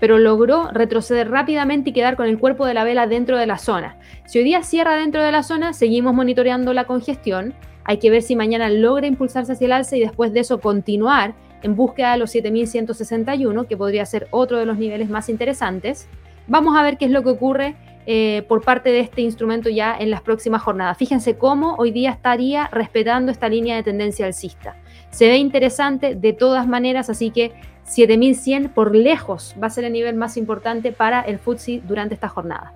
[0.00, 3.58] pero logró retroceder rápidamente y quedar con el cuerpo de la vela dentro de la
[3.58, 3.96] zona.
[4.26, 7.54] Si hoy día cierra dentro de la zona, seguimos monitoreando la congestión.
[7.84, 11.34] Hay que ver si mañana logra impulsarse hacia el alza y después de eso continuar
[11.62, 16.08] en búsqueda de los 7161, que podría ser otro de los niveles más interesantes.
[16.46, 17.76] Vamos a ver qué es lo que ocurre
[18.10, 20.96] eh, por parte de este instrumento ya en las próximas jornadas.
[20.96, 24.76] Fíjense cómo hoy día estaría respetando esta línea de tendencia alcista.
[25.10, 29.92] Se ve interesante de todas maneras, así que 7100 por lejos va a ser el
[29.92, 32.72] nivel más importante para el FTSE durante esta jornada.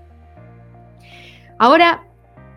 [1.57, 2.03] Ahora,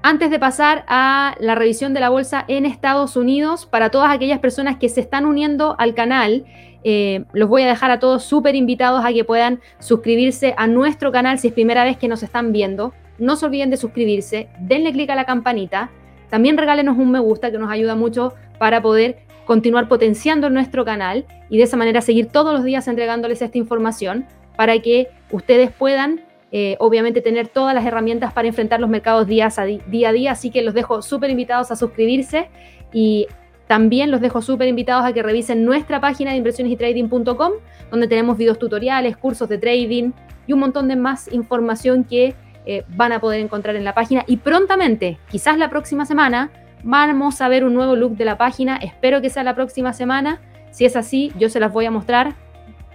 [0.06, 4.38] antes de pasar a la revisión de la bolsa en Estados Unidos, para todas aquellas
[4.38, 6.46] personas que se están uniendo al canal,
[6.84, 11.12] eh, los voy a dejar a todos súper invitados a que puedan suscribirse a nuestro
[11.12, 12.94] canal si es primera vez que nos están viendo.
[13.18, 15.90] No se olviden de suscribirse, denle clic a la campanita,
[16.30, 21.26] también regálenos un me gusta que nos ayuda mucho para poder continuar potenciando nuestro canal
[21.50, 26.25] y de esa manera seguir todos los días entregándoles esta información para que ustedes puedan
[26.52, 29.66] eh, obviamente tener todas las herramientas para enfrentar los mercados día a
[30.12, 32.50] día, así que los dejo súper invitados a suscribirse
[32.94, 33.28] y
[33.68, 37.52] también los dejo súper invitados a que revisen nuestra página de inversionesytrading.com,
[37.90, 40.12] donde tenemos videos tutoriales, cursos de trading
[40.46, 44.24] y un montón de más información que eh, van a poder encontrar en la página.
[44.28, 46.52] Y prontamente, quizás la próxima semana,
[46.84, 48.78] vamos a ver un nuevo look de la página.
[48.78, 50.42] Espero que sea la próxima semana.
[50.72, 52.45] Si es así, yo se las voy a mostrar.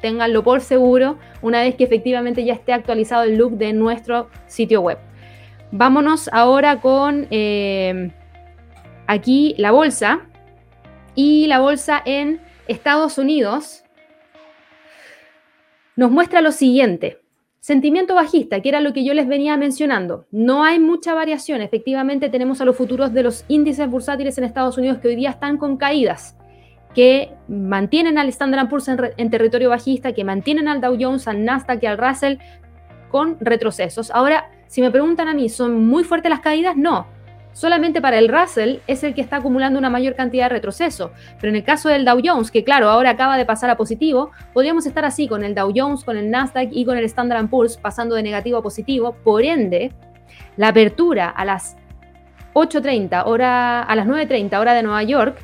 [0.00, 4.80] Ténganlo por seguro una vez que efectivamente ya esté actualizado el look de nuestro sitio
[4.80, 4.98] web.
[5.72, 8.10] Vámonos ahora con eh,
[9.06, 10.26] aquí la bolsa
[11.14, 13.84] y la bolsa en Estados Unidos
[15.96, 17.18] nos muestra lo siguiente.
[17.60, 20.24] Sentimiento bajista, que era lo que yo les venía mencionando.
[20.30, 21.60] No hay mucha variación.
[21.60, 25.28] Efectivamente, tenemos a los futuros de los índices bursátiles en Estados Unidos que hoy día
[25.28, 26.38] están con caídas,
[26.94, 31.44] que mantienen al Standard Poor's en, en territorio bajista, que mantienen al Dow Jones, al
[31.44, 32.38] Nasdaq y al Russell
[33.10, 34.10] con retrocesos.
[34.10, 36.76] Ahora, si me preguntan a mí, ¿son muy fuertes las caídas?
[36.76, 37.06] No
[37.52, 41.12] solamente para el Russell es el que está acumulando una mayor cantidad de retroceso.
[41.40, 44.30] Pero en el caso del Dow Jones, que claro, ahora acaba de pasar a positivo,
[44.52, 47.76] podríamos estar así con el Dow Jones, con el Nasdaq y con el Standard Poor's
[47.76, 49.16] pasando de negativo a positivo.
[49.24, 49.92] Por ende,
[50.56, 51.76] la apertura a las
[52.54, 55.38] 8.30, hora, a las 9.30 hora de Nueva York,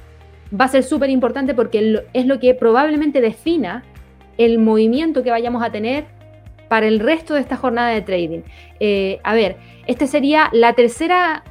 [0.53, 3.85] va a ser súper importante porque es lo que probablemente defina
[4.39, 6.05] el movimiento que vayamos a tener
[6.69, 8.41] para el resto de esta jornada de trading.
[8.81, 9.57] Eh, a ver,
[9.87, 11.45] esta sería la tercera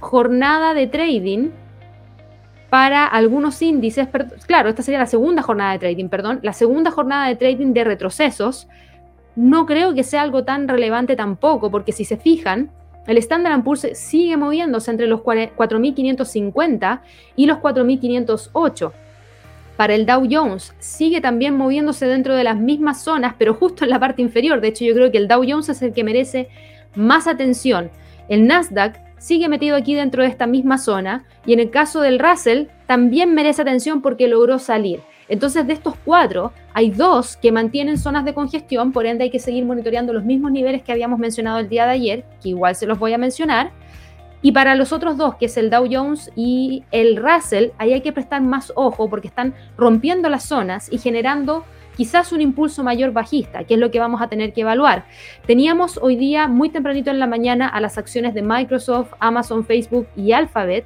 [0.00, 1.50] jornada de trading
[2.70, 4.08] para algunos índices,
[4.46, 7.84] claro, esta sería la segunda jornada de trading, perdón, la segunda jornada de trading de
[7.84, 8.66] retrocesos,
[9.36, 12.70] no creo que sea algo tan relevante tampoco, porque si se fijan,
[13.06, 17.00] el Standard Poor's sigue moviéndose entre los 4.550
[17.36, 18.92] y los 4.508.
[19.76, 23.90] Para el Dow Jones sigue también moviéndose dentro de las mismas zonas, pero justo en
[23.90, 24.60] la parte inferior.
[24.60, 26.48] De hecho, yo creo que el Dow Jones es el que merece
[26.94, 27.90] más atención.
[28.28, 32.18] El Nasdaq sigue metido aquí dentro de esta misma zona y en el caso del
[32.18, 35.00] Russell también merece atención porque logró salir.
[35.28, 39.38] Entonces de estos cuatro hay dos que mantienen zonas de congestión, por ende hay que
[39.38, 42.86] seguir monitoreando los mismos niveles que habíamos mencionado el día de ayer, que igual se
[42.86, 43.70] los voy a mencionar.
[44.42, 48.02] Y para los otros dos, que es el Dow Jones y el Russell, ahí hay
[48.02, 51.64] que prestar más ojo porque están rompiendo las zonas y generando
[51.96, 55.06] quizás un impulso mayor bajista, que es lo que vamos a tener que evaluar.
[55.46, 60.06] Teníamos hoy día muy tempranito en la mañana a las acciones de Microsoft, Amazon, Facebook
[60.16, 60.84] y Alphabet,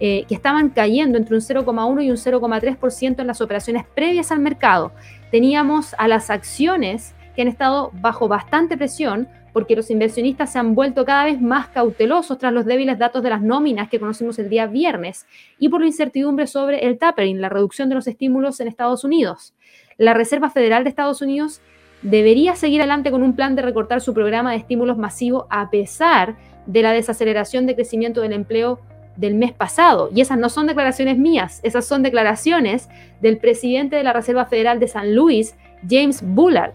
[0.00, 4.40] eh, que estaban cayendo entre un 0,1 y un 0,3% en las operaciones previas al
[4.40, 4.92] mercado.
[5.30, 10.74] Teníamos a las acciones que han estado bajo bastante presión porque los inversionistas se han
[10.74, 14.48] vuelto cada vez más cautelosos tras los débiles datos de las nóminas que conocimos el
[14.48, 15.26] día viernes
[15.58, 19.54] y por la incertidumbre sobre el tapering, la reducción de los estímulos en Estados Unidos
[20.00, 21.60] la Reserva Federal de Estados Unidos
[22.00, 26.36] debería seguir adelante con un plan de recortar su programa de estímulos masivo a pesar
[26.64, 28.80] de la desaceleración de crecimiento del empleo
[29.20, 30.10] del mes pasado.
[30.14, 32.88] Y esas no son declaraciones mías, esas son declaraciones
[33.20, 35.54] del presidente de la Reserva Federal de San Luis,
[35.88, 36.72] James Bullard,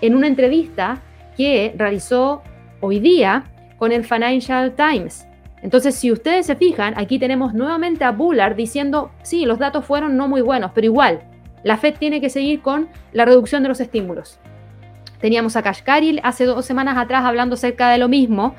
[0.00, 1.02] en una entrevista
[1.36, 2.42] que realizó
[2.80, 3.44] hoy día
[3.78, 5.26] con el Financial Times.
[5.62, 10.16] Entonces, si ustedes se fijan, aquí tenemos nuevamente a Bullard diciendo, sí, los datos fueron
[10.16, 11.20] no muy buenos, pero igual,
[11.64, 14.38] la Fed tiene que seguir con la reducción de los estímulos.
[15.20, 18.54] Teníamos a Kashkari hace dos semanas atrás hablando acerca de lo mismo.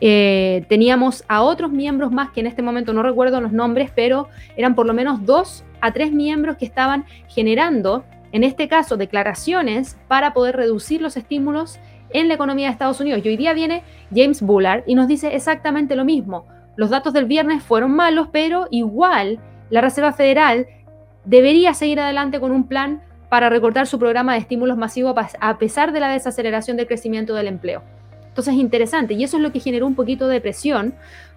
[0.00, 4.28] Eh, teníamos a otros miembros más que en este momento no recuerdo los nombres, pero
[4.56, 9.96] eran por lo menos dos a tres miembros que estaban generando, en este caso, declaraciones
[10.08, 11.78] para poder reducir los estímulos
[12.10, 13.22] en la economía de Estados Unidos.
[13.24, 13.82] Y hoy día viene
[14.14, 16.46] James Bullard y nos dice exactamente lo mismo.
[16.76, 19.38] Los datos del viernes fueron malos, pero igual
[19.70, 20.66] la Reserva Federal
[21.24, 25.92] debería seguir adelante con un plan para recortar su programa de estímulos masivos a pesar
[25.92, 27.82] de la desaceleración del crecimiento del empleo.
[28.28, 30.92] Entonces es interesante y eso es lo que generó un poquito de presión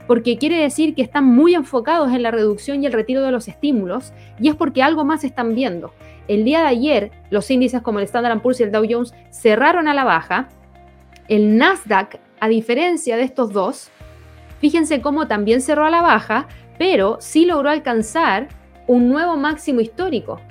[0.06, 3.48] porque quiere decir que están muy enfocados en la reducción y el retiro de los
[3.48, 5.94] estímulos y es porque algo más están viendo.
[6.28, 9.88] El día de ayer los índices como el Standard Poor's y el Dow Jones cerraron
[9.88, 10.50] a la baja.
[11.30, 13.90] El Nasdaq, a diferencia de estos dos,
[14.60, 18.50] fíjense cómo también cerró a la baja, pero sí logró alcanzar
[18.86, 20.42] un nuevo máximo histórico.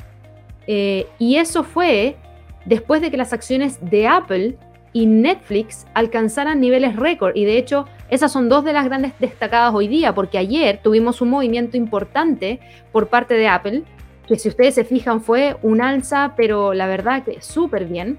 [0.66, 2.16] Eh, y eso fue
[2.64, 4.57] después de que las acciones de Apple
[4.92, 7.37] y Netflix alcanzaran niveles récord.
[7.37, 11.20] Y de hecho, esas son dos de las grandes destacadas hoy día, porque ayer tuvimos
[11.20, 12.61] un movimiento importante
[12.92, 13.83] por parte de Apple,
[14.27, 18.18] que si ustedes se fijan fue un alza, pero la verdad que súper bien.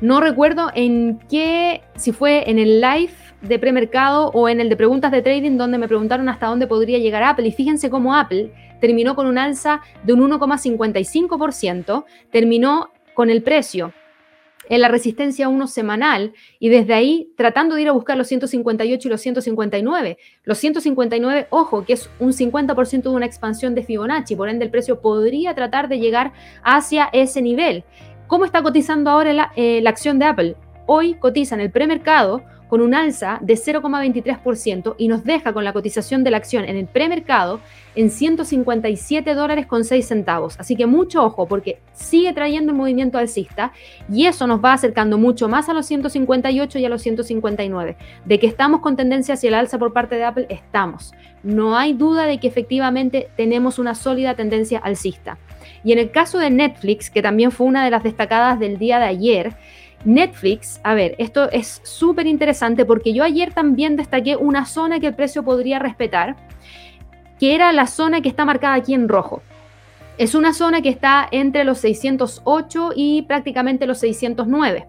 [0.00, 4.76] No recuerdo en qué, si fue en el live de premercado o en el de
[4.76, 7.48] preguntas de trading, donde me preguntaron hasta dónde podría llegar Apple.
[7.48, 13.92] Y fíjense cómo Apple terminó con un alza de un 1,55%, terminó con el precio
[14.70, 19.08] en la resistencia 1 semanal y desde ahí tratando de ir a buscar los 158
[19.08, 20.18] y los 159.
[20.44, 24.70] Los 159, ojo, que es un 50% de una expansión de Fibonacci, por ende el
[24.70, 27.84] precio podría tratar de llegar hacia ese nivel.
[28.28, 30.56] ¿Cómo está cotizando ahora la, eh, la acción de Apple?
[30.86, 35.72] Hoy cotiza en el premercado con un alza de 0,23% y nos deja con la
[35.72, 37.58] cotización de la acción en el premercado
[37.96, 40.54] en 157 dólares con 6 centavos.
[40.60, 43.72] Así que mucho ojo porque sigue trayendo el movimiento alcista
[44.08, 47.96] y eso nos va acercando mucho más a los 158 y a los 159.
[48.24, 51.12] De que estamos con tendencia hacia el alza por parte de Apple, estamos.
[51.42, 55.38] No hay duda de que efectivamente tenemos una sólida tendencia alcista.
[55.82, 59.00] Y en el caso de Netflix, que también fue una de las destacadas del día
[59.00, 59.56] de ayer,
[60.04, 65.08] Netflix, a ver, esto es súper interesante porque yo ayer también destaqué una zona que
[65.08, 66.36] el precio podría respetar,
[67.38, 69.42] que era la zona que está marcada aquí en rojo.
[70.16, 74.86] Es una zona que está entre los 608 y prácticamente los 609.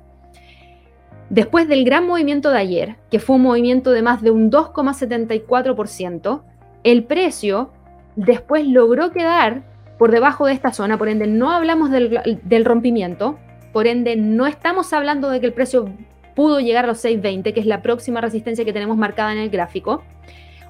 [1.30, 6.42] Después del gran movimiento de ayer, que fue un movimiento de más de un 2,74%,
[6.84, 7.72] el precio
[8.18, 9.64] después logró quedar
[9.98, 13.40] por debajo de esta zona, por ende no hablamos del, del rompimiento,
[13.72, 15.90] por ende, no estamos hablando de que el precio
[16.36, 19.50] pudo llegar a los 6.20, que es la próxima resistencia que tenemos marcada en el
[19.50, 20.04] gráfico.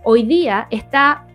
[0.04, 1.26] Hoy día está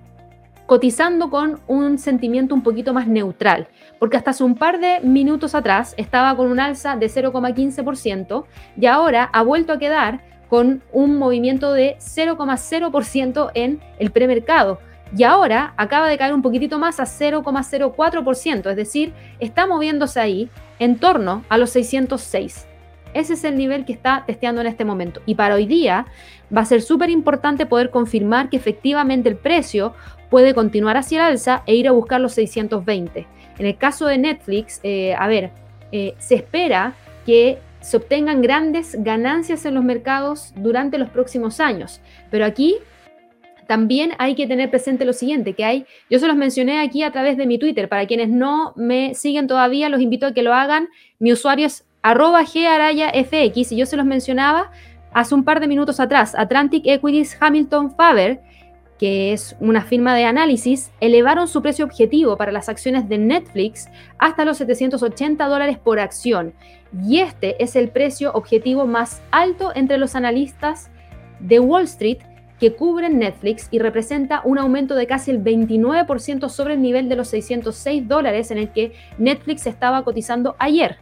[0.66, 5.54] cotizando con un sentimiento un poquito más neutral, porque hasta hace un par de minutos
[5.54, 8.44] atrás estaba con un alza de 0,15%
[8.76, 14.80] y ahora ha vuelto a quedar con un movimiento de 0,0% en el premercado.
[15.16, 20.50] Y ahora acaba de caer un poquitito más a 0,04%, es decir, está moviéndose ahí
[20.78, 22.66] en torno a los 606.
[23.14, 25.22] Ese es el nivel que está testeando en este momento.
[25.24, 26.06] Y para hoy día
[26.54, 29.94] va a ser súper importante poder confirmar que efectivamente el precio
[30.28, 33.26] puede continuar hacia el alza e ir a buscar los 620.
[33.58, 35.50] En el caso de Netflix, eh, a ver,
[35.92, 42.00] eh, se espera que se obtengan grandes ganancias en los mercados durante los próximos años.
[42.30, 42.76] Pero aquí
[43.66, 47.10] también hay que tener presente lo siguiente, que hay, yo se los mencioné aquí a
[47.10, 50.54] través de mi Twitter, para quienes no me siguen todavía, los invito a que lo
[50.54, 54.70] hagan, mi usuario es arroba garayafx y yo se los mencionaba
[55.12, 58.40] hace un par de minutos atrás, Atlantic Equities Hamilton Faber,
[58.98, 63.88] que es una firma de análisis, elevaron su precio objetivo para las acciones de Netflix
[64.18, 66.54] hasta los 780 dólares por acción.
[67.06, 70.90] Y este es el precio objetivo más alto entre los analistas
[71.40, 72.18] de Wall Street
[72.58, 77.16] que cubren Netflix y representa un aumento de casi el 29% sobre el nivel de
[77.16, 80.98] los 606 dólares en el que Netflix estaba cotizando ayer.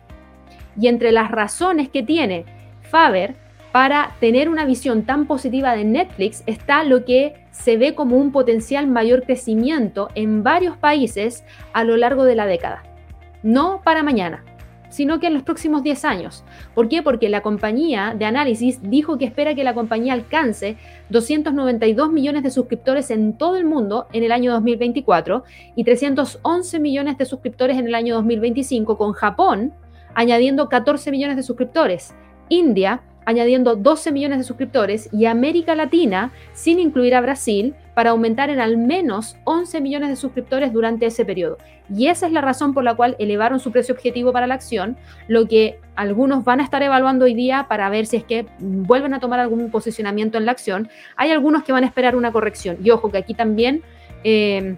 [0.79, 2.45] Y entre las razones que tiene
[2.83, 3.37] Faber
[3.73, 8.31] para tener una visión tan positiva de Netflix está lo que se ve como un
[8.31, 12.83] potencial mayor crecimiento en varios países a lo largo de la década.
[13.43, 14.45] No para mañana,
[14.95, 16.45] sino que en los próximos 10 años.
[16.73, 17.03] ¿Por qué?
[17.03, 20.77] Porque la compañía de análisis dijo que espera que la compañía alcance
[21.09, 25.43] 292 millones de suscriptores en todo el mundo en el año 2024
[25.75, 29.73] y 311 millones de suscriptores en el año 2025, con Japón
[30.15, 32.15] añadiendo 14 millones de suscriptores.
[32.49, 38.51] India añadiendo 12 millones de suscriptores y América Latina, sin incluir a Brasil, para aumentar
[38.51, 41.59] en al menos 11 millones de suscriptores durante ese periodo.
[41.89, 44.97] Y esa es la razón por la cual elevaron su precio objetivo para la acción,
[45.29, 49.15] lo que algunos van a estar evaluando hoy día para ver si es que vuelven
[49.15, 50.89] a tomar algún posicionamiento en la acción.
[51.17, 52.79] Hay algunos que van a esperar una corrección.
[52.83, 53.83] Y ojo que aquí también...
[54.25, 54.77] Eh,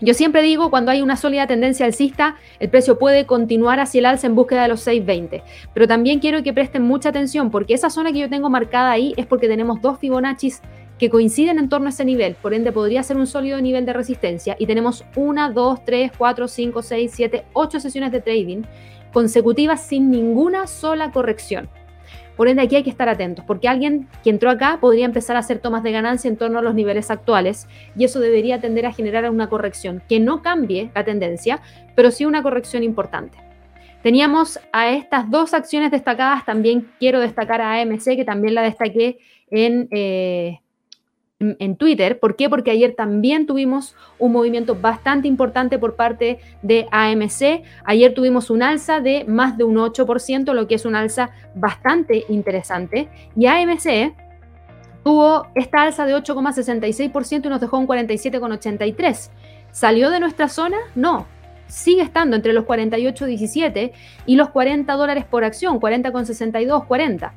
[0.00, 4.06] yo siempre digo, cuando hay una sólida tendencia alcista, el precio puede continuar hacia el
[4.06, 5.42] alza en búsqueda de los 6.20.
[5.74, 9.12] Pero también quiero que presten mucha atención porque esa zona que yo tengo marcada ahí
[9.16, 10.62] es porque tenemos dos Fibonaccis
[10.98, 13.92] que coinciden en torno a ese nivel, por ende podría ser un sólido nivel de
[13.92, 18.62] resistencia y tenemos una, dos, tres, cuatro, cinco, seis, siete, ocho sesiones de trading
[19.12, 21.68] consecutivas sin ninguna sola corrección.
[22.38, 25.40] Por ende, aquí hay que estar atentos, porque alguien que entró acá podría empezar a
[25.40, 28.92] hacer tomas de ganancia en torno a los niveles actuales y eso debería tender a
[28.92, 31.60] generar una corrección que no cambie la tendencia,
[31.96, 33.38] pero sí una corrección importante.
[34.04, 39.18] Teníamos a estas dos acciones destacadas, también quiero destacar a AMC, que también la destaqué
[39.50, 40.60] en, eh,
[41.40, 42.18] en Twitter.
[42.18, 42.48] ¿Por qué?
[42.48, 47.62] Porque ayer también tuvimos un movimiento bastante importante por parte de AMC.
[47.84, 52.24] Ayer tuvimos un alza de más de un 8%, lo que es un alza bastante
[52.28, 53.08] interesante.
[53.36, 54.14] Y AMC
[55.04, 59.30] tuvo esta alza de 8,66% y nos dejó un 47,83%.
[59.70, 60.78] ¿Salió de nuestra zona?
[60.96, 61.26] No.
[61.68, 63.92] Sigue estando entre los 48,17
[64.26, 67.34] y los 40 dólares por acción, 40,62, 40.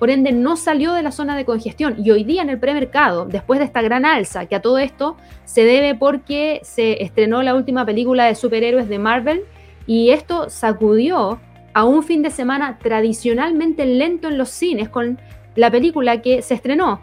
[0.00, 1.94] Por ende, no salió de la zona de congestión.
[2.02, 5.18] Y hoy día en el premercado, después de esta gran alza, que a todo esto
[5.44, 9.42] se debe porque se estrenó la última película de superhéroes de Marvel,
[9.86, 11.38] y esto sacudió
[11.74, 15.20] a un fin de semana tradicionalmente lento en los cines con
[15.54, 17.02] la película que se estrenó,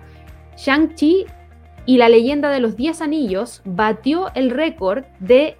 [0.57, 1.27] Shang-Chi
[1.85, 5.55] y la leyenda de los Diez Anillos, batió el récord de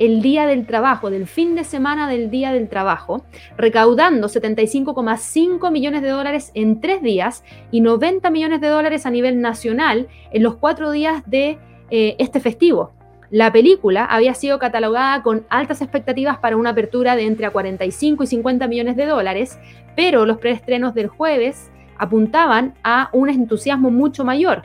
[0.00, 3.22] el día del trabajo, del fin de semana del día del trabajo,
[3.58, 9.42] recaudando 75,5 millones de dólares en tres días y 90 millones de dólares a nivel
[9.42, 11.58] nacional en los cuatro días de
[11.90, 12.92] eh, este festivo.
[13.28, 18.26] La película había sido catalogada con altas expectativas para una apertura de entre 45 y
[18.26, 19.58] 50 millones de dólares,
[19.94, 24.62] pero los preestrenos del jueves apuntaban a un entusiasmo mucho mayor.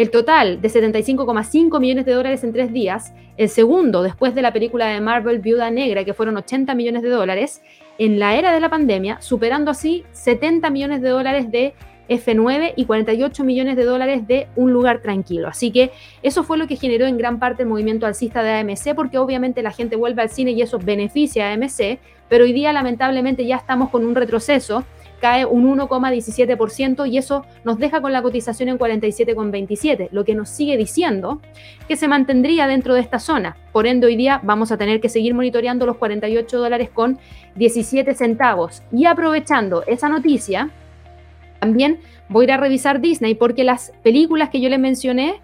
[0.00, 4.50] El total de 75,5 millones de dólares en tres días, el segundo después de la
[4.50, 7.60] película de Marvel Viuda Negra, que fueron 80 millones de dólares,
[7.98, 11.74] en la era de la pandemia, superando así 70 millones de dólares de
[12.08, 15.48] F9 y 48 millones de dólares de Un lugar tranquilo.
[15.48, 15.90] Así que
[16.22, 19.62] eso fue lo que generó en gran parte el movimiento alcista de AMC, porque obviamente
[19.62, 21.98] la gente vuelve al cine y eso beneficia a AMC,
[22.30, 24.82] pero hoy día lamentablemente ya estamos con un retroceso
[25.20, 30.48] cae un 1,17% y eso nos deja con la cotización en 47,27, lo que nos
[30.48, 31.40] sigue diciendo
[31.86, 33.56] que se mantendría dentro de esta zona.
[33.72, 37.18] Por ende, hoy día vamos a tener que seguir monitoreando los 48 dólares con
[37.56, 38.82] 17 centavos.
[38.90, 40.70] Y aprovechando esa noticia,
[41.60, 45.40] también voy a ir a revisar Disney porque las películas que yo les mencioné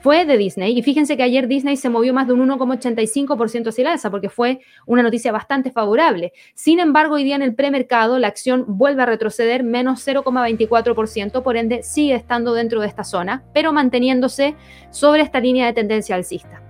[0.00, 0.78] fue de Disney.
[0.78, 4.28] Y fíjense que ayer Disney se movió más de un 1,85% hacia la alza porque
[4.28, 6.32] fue una noticia bastante favorable.
[6.54, 11.56] Sin embargo, hoy día en el premercado la acción vuelve a retroceder menos 0,24%, por
[11.56, 14.54] ende sigue estando dentro de esta zona, pero manteniéndose
[14.90, 16.62] sobre esta línea de tendencia alcista.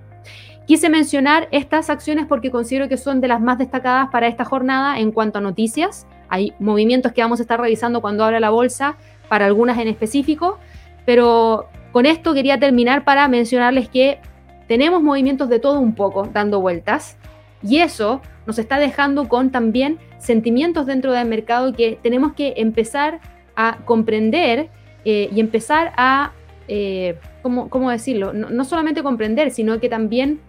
[0.67, 4.99] Quise mencionar estas acciones porque considero que son de las más destacadas para esta jornada
[4.99, 6.07] en cuanto a noticias.
[6.29, 8.99] Hay movimientos que vamos a estar revisando cuando abra la bolsa,
[9.31, 10.59] para algunas en específico,
[11.07, 14.21] pero con esto quería terminar para mencionarles que
[14.67, 17.17] tenemos movimientos de todo un poco dando vueltas
[17.63, 23.21] y eso nos está dejando con también sentimientos dentro del mercado que tenemos que empezar
[23.57, 24.69] a comprender
[25.05, 26.33] eh, y empezar a,
[26.69, 28.33] eh, ¿cómo, decirlo?
[28.33, 30.41] no solamente comprender, sino que también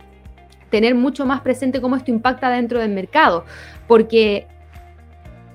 [0.69, 3.45] tener mucho más presente cómo esto impacta dentro del mercado,
[3.87, 4.47] porque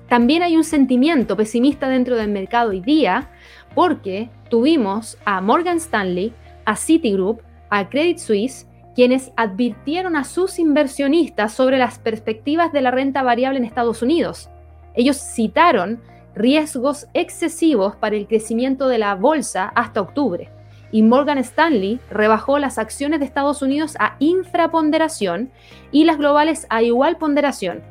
[0.07, 3.29] también hay un sentimiento pesimista dentro del mercado hoy día,
[3.75, 6.33] porque tuvimos a Morgan Stanley,
[6.65, 12.91] a Citigroup, a Credit Suisse, quienes advirtieron a sus inversionistas sobre las perspectivas de la
[12.91, 14.49] renta variable en Estados Unidos.
[14.95, 16.01] Ellos citaron
[16.33, 20.49] riesgos excesivos para el crecimiento de la bolsa hasta octubre.
[20.91, 25.51] Y Morgan Stanley rebajó las acciones de Estados Unidos a infraponderación
[25.91, 27.83] y las globales a igual ponderación.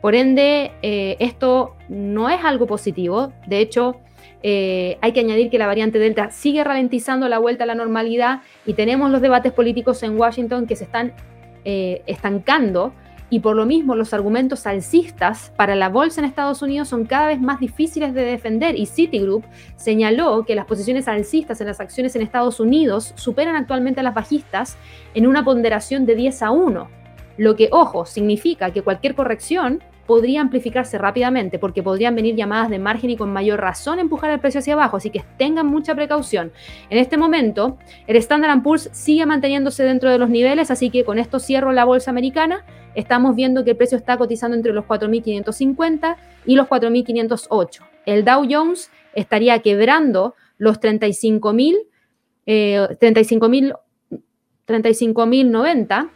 [0.00, 3.32] Por ende, eh, esto no es algo positivo.
[3.46, 4.00] De hecho,
[4.42, 8.40] eh, hay que añadir que la variante Delta sigue ralentizando la vuelta a la normalidad
[8.66, 11.12] y tenemos los debates políticos en Washington que se están
[11.64, 12.92] eh, estancando
[13.30, 17.28] y por lo mismo los argumentos alcistas para la bolsa en Estados Unidos son cada
[17.28, 19.44] vez más difíciles de defender y Citigroup
[19.76, 24.14] señaló que las posiciones alcistas en las acciones en Estados Unidos superan actualmente a las
[24.14, 24.76] bajistas
[25.14, 26.88] en una ponderación de 10 a 1,
[27.38, 32.78] lo que, ojo, significa que cualquier corrección podría amplificarse rápidamente porque podrían venir llamadas de
[32.78, 36.52] margen y con mayor razón empujar el precio hacia abajo, así que tengan mucha precaución.
[36.90, 41.18] En este momento, el Standard Poor's sigue manteniéndose dentro de los niveles, así que con
[41.18, 42.64] esto cierro la bolsa americana.
[42.94, 47.80] Estamos viendo que el precio está cotizando entre los 4.550 y los 4.508.
[48.04, 51.78] El Dow Jones estaría quebrando los 35.000,
[52.46, 53.74] eh, 35.000,
[54.66, 56.10] 35.090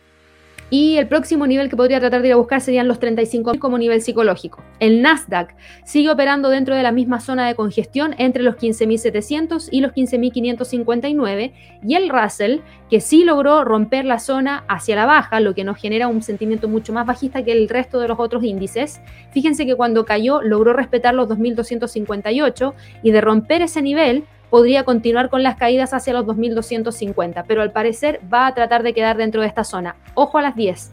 [0.68, 3.78] y el próximo nivel que podría tratar de ir a buscar serían los 35.000 como
[3.78, 4.62] nivel psicológico.
[4.80, 5.54] El Nasdaq
[5.84, 11.52] sigue operando dentro de la misma zona de congestión entre los 15.700 y los 15.559
[11.86, 12.60] y el Russell
[12.90, 16.68] que sí logró romper la zona hacia la baja, lo que nos genera un sentimiento
[16.68, 19.00] mucho más bajista que el resto de los otros índices.
[19.30, 25.28] Fíjense que cuando cayó logró respetar los 2.258 y de romper ese nivel podría continuar
[25.28, 29.42] con las caídas hacia los 2.250, pero al parecer va a tratar de quedar dentro
[29.42, 29.96] de esta zona.
[30.14, 30.92] Ojo a las 10.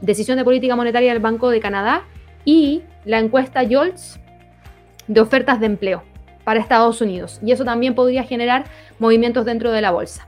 [0.00, 2.02] Decisión de política monetaria del Banco de Canadá
[2.44, 4.20] y la encuesta JOLTS
[5.06, 6.02] de ofertas de empleo
[6.44, 7.40] para Estados Unidos.
[7.42, 8.64] Y eso también podría generar
[8.98, 10.26] movimientos dentro de la bolsa.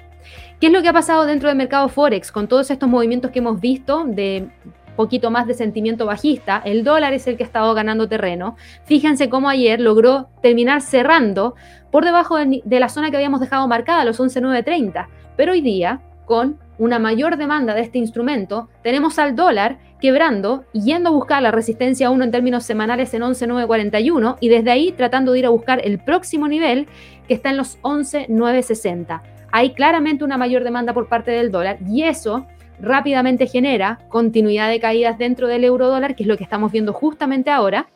[0.60, 3.40] ¿Qué es lo que ha pasado dentro del mercado Forex con todos estos movimientos que
[3.40, 4.48] hemos visto de
[4.96, 8.56] poquito más de sentimiento bajista, el dólar es el que ha estado ganando terreno.
[8.84, 11.54] Fíjense cómo ayer logró terminar cerrando
[11.90, 15.06] por debajo de, la zona que habíamos dejado marcada, los 11.930.
[15.36, 21.08] Pero hoy día, con una mayor demanda de este instrumento, tenemos al dólar quebrando yendo
[21.08, 25.38] a buscar la resistencia 1 en términos semanales en 11.941 y desde ahí tratando de
[25.38, 26.86] ir a buscar el próximo nivel
[27.28, 29.22] que está en los 11.960.
[29.52, 32.46] Hay claramente una mayor demanda por parte del dólar y eso
[32.80, 36.92] rápidamente genera continuidad de caídas dentro del euro dólar, que es lo que estamos viendo
[36.92, 37.86] justamente ahora,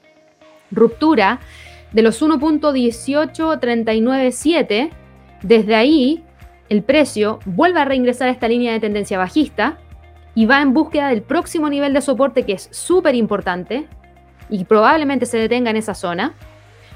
[0.71, 1.41] ruptura
[1.93, 4.91] de los 1.18397,
[5.43, 6.25] desde ahí
[6.69, 9.77] el precio vuelve a reingresar a esta línea de tendencia bajista
[10.35, 13.89] y va en búsqueda del próximo nivel de soporte que es súper importante
[14.49, 16.35] y probablemente se detenga en esa zona.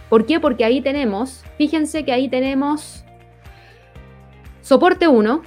[0.08, 0.38] ¿Por qué?
[0.38, 3.04] Porque ahí tenemos, fíjense que ahí tenemos
[4.60, 5.42] soporte 1,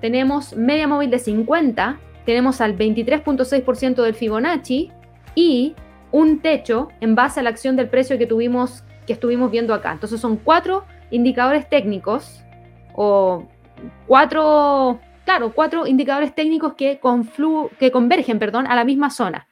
[0.00, 4.90] tenemos media móvil de 50, tenemos al 23.6% del Fibonacci
[5.34, 5.74] y
[6.12, 9.92] un techo en base a la acción del precio que tuvimos que estuvimos viendo acá.
[9.92, 12.44] Entonces son cuatro indicadores técnicos
[12.94, 13.46] o
[14.06, 17.00] cuatro, claro, cuatro indicadores técnicos que,
[17.78, 19.46] que convergen, perdón, a la misma zona.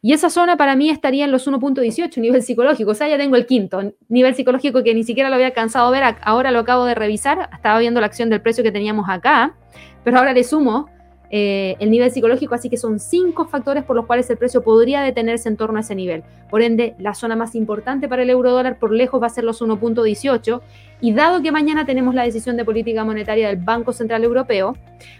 [0.00, 2.92] Y esa zona para mí estaría en los 1.18, nivel psicológico.
[2.92, 5.90] O sea, ya tengo el quinto, nivel psicológico que ni siquiera lo había alcanzado a
[5.90, 6.16] ver.
[6.22, 7.50] Ahora lo acabo de revisar.
[7.52, 9.56] Estaba viendo la acción del precio que teníamos acá.
[10.04, 10.88] Pero ahora le sumo
[11.30, 15.02] eh, el nivel psicológico, así que son cinco factores por los cuales el precio podría
[15.02, 16.22] detenerse en torno a ese nivel.
[16.48, 19.44] Por ende, la zona más importante para el euro dólar por lejos va a ser
[19.44, 20.60] los 1.18
[21.02, 24.74] y dado que mañana tenemos la decisión de política monetaria del Banco Central Europeo,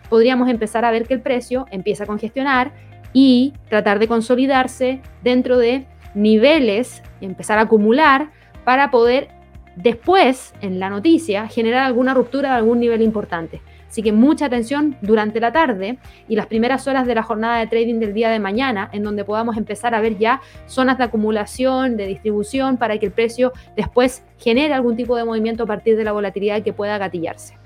[0.09, 2.72] podríamos empezar a ver que el precio empieza a congestionar
[3.12, 8.30] y tratar de consolidarse dentro de niveles, empezar a acumular
[8.64, 9.28] para poder
[9.76, 13.61] después, en la noticia, generar alguna ruptura de algún nivel importante.
[13.88, 15.98] Así que mucha atención durante la tarde
[16.28, 19.24] y las primeras horas de la jornada de trading del día de mañana, en donde
[19.24, 24.22] podamos empezar a ver ya zonas de acumulación, de distribución, para que el precio después
[24.36, 27.56] genere algún tipo de movimiento a partir de la volatilidad que pueda gatillarse.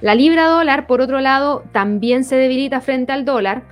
[0.00, 3.62] La libra dólar, por otro lado, también se debilita frente al dólar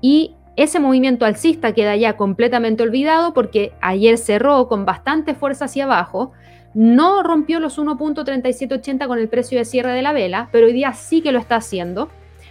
[0.00, 5.84] y ese movimiento alcista queda ya completamente olvidado porque ayer cerró con bastante fuerza hacia
[5.84, 6.32] abajo,
[6.74, 10.92] no rompió los 1.3780 con el precio de cierre de la vela, pero hoy día
[10.92, 12.08] sí que lo está haciendo.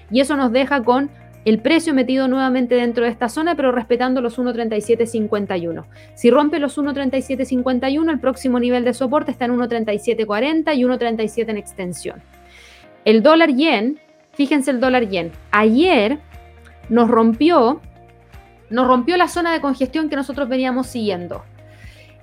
[0.09, 1.09] Y eso nos deja con
[1.45, 5.85] el precio metido nuevamente dentro de esta zona, pero respetando los 1.3751.
[6.13, 11.57] Si rompe los 1.3751, el próximo nivel de soporte está en 1.3740 y 1.37 en
[11.57, 12.21] extensión.
[13.05, 13.99] El dólar yen,
[14.33, 16.19] fíjense el dólar yen, ayer
[16.89, 17.81] nos rompió,
[18.69, 21.43] nos rompió la zona de congestión que nosotros veníamos siguiendo.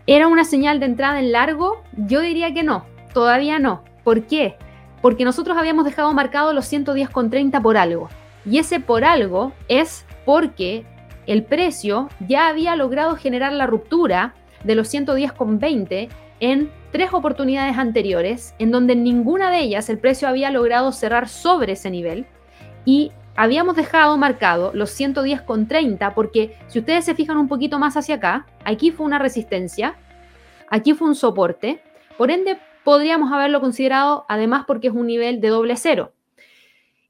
[0.06, 1.82] ¿Era una señal de entrada en largo?
[1.96, 3.82] Yo diría que no, todavía no.
[4.02, 4.56] ¿Por qué?
[5.00, 8.08] Porque nosotros habíamos dejado marcado los 110,30 por algo.
[8.44, 10.84] Y ese por algo es porque
[11.26, 16.08] el precio ya había logrado generar la ruptura de los 110,20
[16.40, 21.28] en tres oportunidades anteriores, en donde en ninguna de ellas el precio había logrado cerrar
[21.28, 22.26] sobre ese nivel.
[22.84, 28.16] Y habíamos dejado marcado los 110,30 porque si ustedes se fijan un poquito más hacia
[28.16, 29.96] acá, aquí fue una resistencia,
[30.70, 31.82] aquí fue un soporte,
[32.16, 36.12] por ende podríamos haberlo considerado además porque es un nivel de doble cero.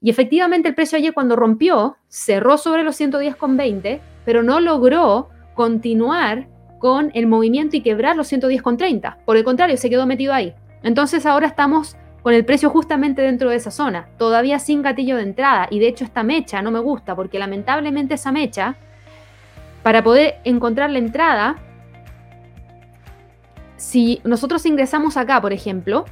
[0.01, 6.47] Y efectivamente el precio ayer cuando rompió cerró sobre los 110,20, pero no logró continuar
[6.79, 9.23] con el movimiento y quebrar los 110,30.
[9.25, 10.53] Por el contrario, se quedó metido ahí.
[10.83, 15.21] Entonces ahora estamos con el precio justamente dentro de esa zona, todavía sin gatillo de
[15.21, 15.67] entrada.
[15.69, 18.77] Y de hecho esta mecha no me gusta porque lamentablemente esa mecha,
[19.83, 21.57] para poder encontrar la entrada,
[23.77, 26.05] si nosotros ingresamos acá, por ejemplo,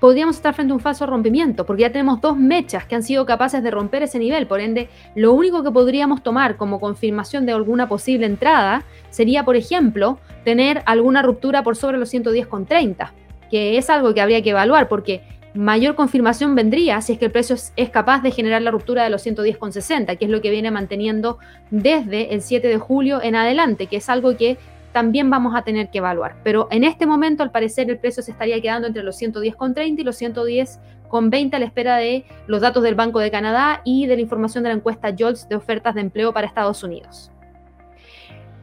[0.00, 3.24] podríamos estar frente a un falso rompimiento, porque ya tenemos dos mechas que han sido
[3.24, 4.48] capaces de romper ese nivel.
[4.48, 9.54] Por ende, lo único que podríamos tomar como confirmación de alguna posible entrada sería, por
[9.54, 13.12] ejemplo, tener alguna ruptura por sobre los 110,30
[13.50, 15.22] que es algo que habría que evaluar porque
[15.54, 19.10] mayor confirmación vendría si es que el precio es capaz de generar la ruptura de
[19.10, 21.38] los 110,60, que es lo que viene manteniendo
[21.70, 24.58] desde el 7 de julio en adelante, que es algo que
[24.92, 26.36] también vamos a tener que evaluar.
[26.42, 30.04] Pero en este momento, al parecer, el precio se estaría quedando entre los 110,30 y
[30.04, 34.22] los 110,20 a la espera de los datos del Banco de Canadá y de la
[34.22, 37.30] información de la encuesta JOLTS de ofertas de empleo para Estados Unidos.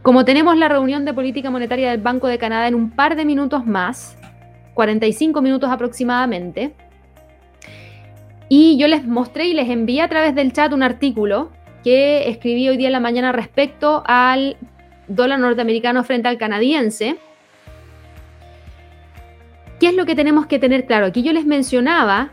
[0.01, 3.25] Como tenemos la reunión de política monetaria del Banco de Canadá en un par de
[3.25, 4.17] minutos más,
[4.75, 6.75] 45 minutos aproximadamente.
[8.47, 11.49] Y yo les mostré y les envié a través del chat un artículo
[11.83, 14.57] que escribí hoy día en la mañana respecto al
[15.07, 17.17] dólar norteamericano frente al canadiense.
[19.79, 21.07] ¿Qué es lo que tenemos que tener claro?
[21.07, 22.31] Aquí yo les mencionaba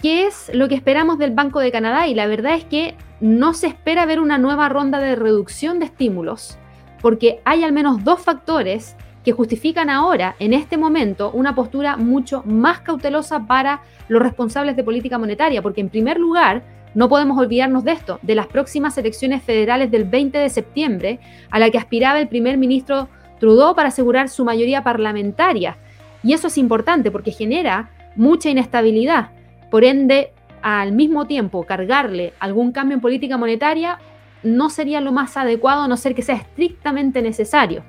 [0.00, 3.52] qué es lo que esperamos del Banco de Canadá y la verdad es que no
[3.52, 6.58] se espera ver una nueva ronda de reducción de estímulos
[7.00, 8.96] porque hay al menos dos factores
[9.28, 14.82] que justifican ahora, en este momento, una postura mucho más cautelosa para los responsables de
[14.82, 16.62] política monetaria, porque en primer lugar,
[16.94, 21.20] no podemos olvidarnos de esto, de las próximas elecciones federales del 20 de septiembre,
[21.50, 25.76] a la que aspiraba el primer ministro Trudeau para asegurar su mayoría parlamentaria.
[26.22, 29.32] Y eso es importante porque genera mucha inestabilidad.
[29.70, 33.98] Por ende, al mismo tiempo cargarle algún cambio en política monetaria
[34.42, 37.84] no sería lo más adecuado a no ser que sea estrictamente necesario.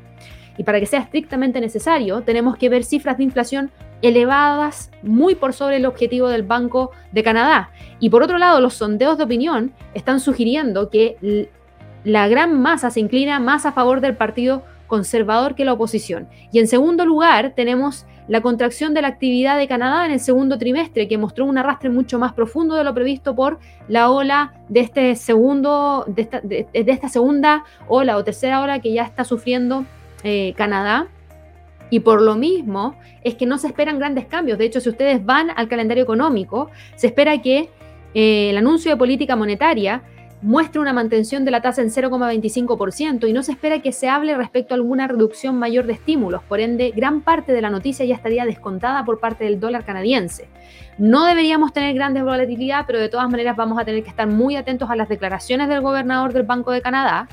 [0.60, 5.54] Y para que sea estrictamente necesario, tenemos que ver cifras de inflación elevadas, muy por
[5.54, 7.72] sobre el objetivo del Banco de Canadá.
[8.02, 11.48] Y por otro lado, los sondeos de opinión están sugiriendo que
[12.04, 16.28] la gran masa se inclina más a favor del Partido Conservador que la oposición.
[16.52, 20.58] Y en segundo lugar, tenemos la contracción de la actividad de Canadá en el segundo
[20.58, 24.82] trimestre, que mostró un arrastre mucho más profundo de lo previsto por la ola de
[24.82, 29.86] este segundo, de esta, de esta segunda ola o tercera ola que ya está sufriendo
[30.24, 31.08] eh, Canadá.
[31.90, 34.58] Y por lo mismo es que no se esperan grandes cambios.
[34.58, 37.70] De hecho, si ustedes van al calendario económico, se espera que
[38.14, 40.04] eh, el anuncio de política monetaria
[40.42, 44.36] muestre una mantención de la tasa en 0,25% y no se espera que se hable
[44.36, 46.44] respecto a alguna reducción mayor de estímulos.
[46.44, 50.48] Por ende, gran parte de la noticia ya estaría descontada por parte del dólar canadiense.
[50.98, 54.56] No deberíamos tener grandes volatilidad, pero de todas maneras vamos a tener que estar muy
[54.56, 57.28] atentos a las declaraciones del gobernador del Banco de Canadá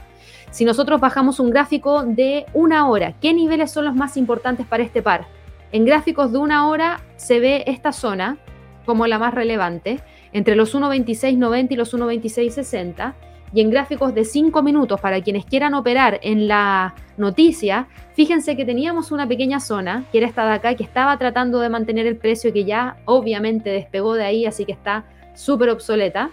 [0.50, 4.82] si nosotros bajamos un gráfico de una hora, ¿qué niveles son los más importantes para
[4.82, 5.26] este par?
[5.72, 8.38] En gráficos de una hora se ve esta zona
[8.86, 10.00] como la más relevante,
[10.32, 13.14] entre los 1.26.90 y los 1.26.60.
[13.52, 18.64] Y en gráficos de 5 minutos, para quienes quieran operar en la noticia, fíjense que
[18.64, 22.16] teníamos una pequeña zona, que era esta de acá, que estaba tratando de mantener el
[22.16, 26.30] precio que ya obviamente despegó de ahí, así que está súper obsoleta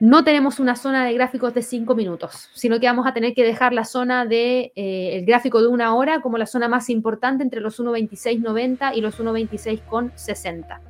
[0.00, 3.44] no tenemos una zona de gráficos de 5 minutos, sino que vamos a tener que
[3.44, 7.42] dejar la zona del de, eh, gráfico de una hora como la zona más importante
[7.42, 10.80] entre los 1.26.90 y los 1.26.60.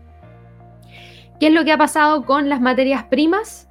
[1.39, 3.69] ¿Qué es lo que ha pasado con las materias primas?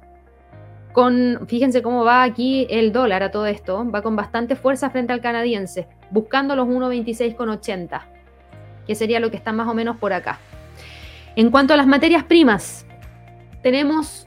[0.92, 5.12] Con, fíjense cómo va aquí el dólar a todo esto, va con bastante fuerza frente
[5.12, 8.02] al canadiense, buscando los 1.26.80,
[8.86, 10.38] que sería lo que está más o menos por acá.
[11.34, 12.86] En cuanto a las materias primas,
[13.62, 14.25] tenemos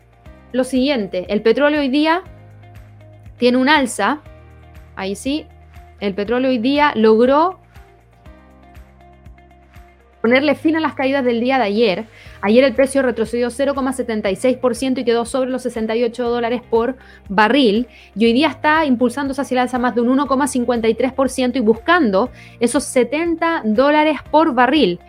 [0.51, 2.23] lo siguiente, el petróleo hoy día
[3.37, 4.21] tiene un alza,
[4.95, 5.45] ahí sí,
[5.99, 7.59] el petróleo hoy día logró
[10.21, 12.05] ponerle fin a las caídas del día de ayer.
[12.41, 16.97] Ayer el precio retrocedió 0,76% y quedó sobre los 68 dólares por
[17.27, 17.87] barril.
[18.15, 22.29] Y hoy día está impulsándose hacia el alza más de un 1,53% y buscando
[22.59, 24.99] esos 70 dólares por barril.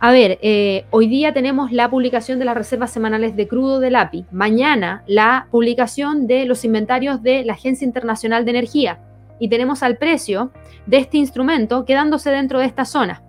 [0.00, 3.96] A ver, eh, hoy día tenemos la publicación de las reservas semanales de crudo del
[3.96, 4.26] API.
[4.30, 9.00] Mañana la publicación de los inventarios de la Agencia Internacional de Energía.
[9.40, 10.52] Y tenemos al precio
[10.86, 13.22] de este instrumento quedándose dentro de esta zona.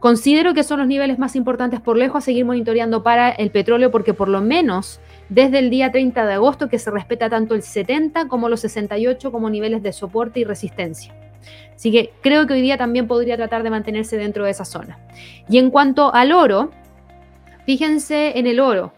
[0.00, 3.92] Considero que son los niveles más importantes por lejos a seguir monitoreando para el petróleo
[3.92, 7.62] porque por lo menos desde el día 30 de agosto que se respeta tanto el
[7.62, 11.14] 70 como los 68 como niveles de soporte y resistencia.
[11.74, 14.98] Así que creo que hoy día también podría tratar de mantenerse dentro de esa zona.
[15.48, 16.72] Y en cuanto al oro,
[17.66, 18.92] fíjense en el oro.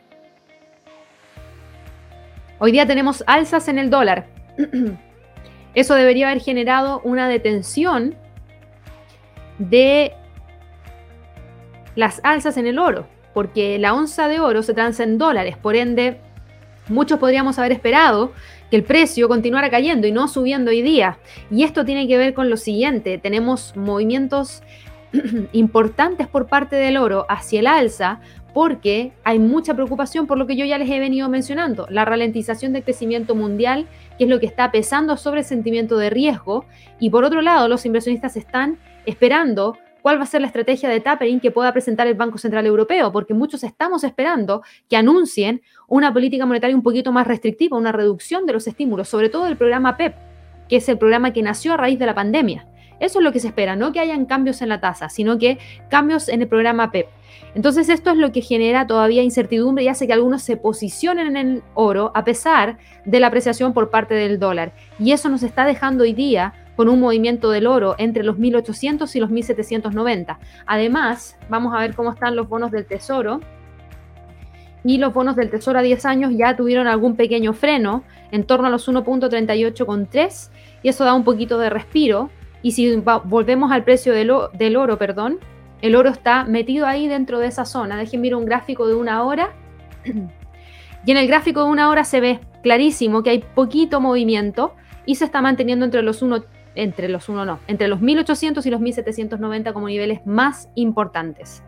[2.58, 4.26] Hoy día tenemos alzas en el dólar.
[5.74, 8.16] Eso debería haber generado una detención
[9.58, 10.14] de
[11.94, 15.76] las alzas en el oro, porque la onza de oro se transa en dólares, por
[15.76, 16.18] ende,
[16.88, 18.32] muchos podríamos haber esperado
[18.70, 21.18] que el precio continuara cayendo y no subiendo hoy día.
[21.50, 24.62] Y esto tiene que ver con lo siguiente, tenemos movimientos
[25.52, 28.20] importantes por parte del oro hacia el alza
[28.52, 32.72] porque hay mucha preocupación por lo que yo ya les he venido mencionando, la ralentización
[32.72, 33.86] del crecimiento mundial,
[34.18, 36.64] que es lo que está pesando sobre el sentimiento de riesgo,
[36.98, 41.00] y por otro lado, los inversionistas están esperando cuál va a ser la estrategia de
[41.00, 46.12] tapering que pueda presentar el Banco Central Europeo, porque muchos estamos esperando que anuncien una
[46.12, 49.96] política monetaria un poquito más restrictiva, una reducción de los estímulos, sobre todo el programa
[49.96, 50.14] PEP,
[50.68, 52.66] que es el programa que nació a raíz de la pandemia.
[53.00, 55.58] Eso es lo que se espera, no que hayan cambios en la tasa, sino que
[55.88, 57.08] cambios en el programa PEP.
[57.54, 61.36] Entonces esto es lo que genera todavía incertidumbre y hace que algunos se posicionen en
[61.36, 64.74] el oro a pesar de la apreciación por parte del dólar.
[64.98, 69.14] Y eso nos está dejando hoy día con un movimiento del oro entre los 1800
[69.14, 70.38] y los 1790.
[70.64, 73.42] Además, vamos a ver cómo están los bonos del Tesoro.
[74.82, 78.66] Y los bonos del Tesoro a 10 años ya tuvieron algún pequeño freno en torno
[78.66, 80.50] a los 1.38,3
[80.82, 82.30] y eso da un poquito de respiro.
[82.62, 85.38] Y si volvemos al precio del, oro, perdón,
[85.82, 87.98] el oro está metido ahí dentro de esa zona.
[87.98, 89.52] Déjenme ver un gráfico de una hora.
[91.04, 94.74] Y en el gráfico de una hora se ve clarísimo que hay poquito movimiento
[95.04, 96.44] y se está manteniendo entre los 1
[96.74, 101.62] entre los 1 no, entre los 1800 y los 1790 como niveles más importantes.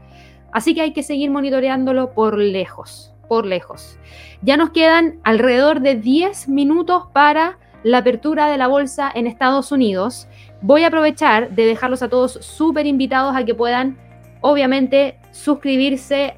[0.52, 3.98] Así que hay que seguir monitoreándolo por lejos, por lejos.
[4.42, 9.72] Ya nos quedan alrededor de 10 minutos para la apertura de la bolsa en Estados
[9.72, 10.28] Unidos.
[10.60, 13.98] Voy a aprovechar de dejarlos a todos súper invitados a que puedan,
[14.40, 16.36] obviamente, suscribirse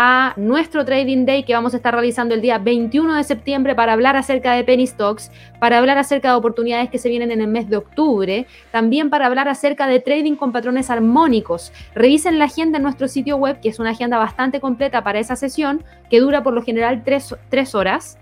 [0.00, 3.94] a nuestro Trading Day que vamos a estar realizando el día 21 de septiembre para
[3.94, 7.48] hablar acerca de penny stocks, para hablar acerca de oportunidades que se vienen en el
[7.48, 11.72] mes de octubre, también para hablar acerca de trading con patrones armónicos.
[11.96, 15.34] Revisen la agenda en nuestro sitio web, que es una agenda bastante completa para esa
[15.34, 18.18] sesión, que dura por lo general tres, tres horas.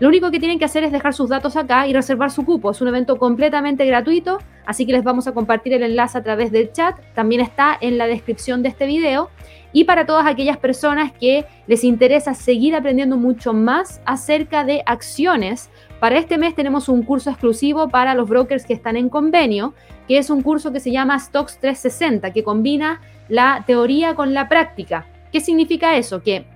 [0.00, 2.70] Lo único que tienen que hacer es dejar sus datos acá y reservar su cupo.
[2.70, 6.52] Es un evento completamente gratuito, así que les vamos a compartir el enlace a través
[6.52, 6.96] del chat.
[7.14, 9.30] También está en la descripción de este video.
[9.72, 15.70] Y para todas aquellas personas que les interesa seguir aprendiendo mucho más acerca de acciones,
[16.00, 19.74] para este mes tenemos un curso exclusivo para los brokers que están en convenio,
[20.06, 24.48] que es un curso que se llama Stocks 360, que combina la teoría con la
[24.48, 25.06] práctica.
[25.30, 26.22] ¿Qué significa eso?
[26.22, 26.46] Que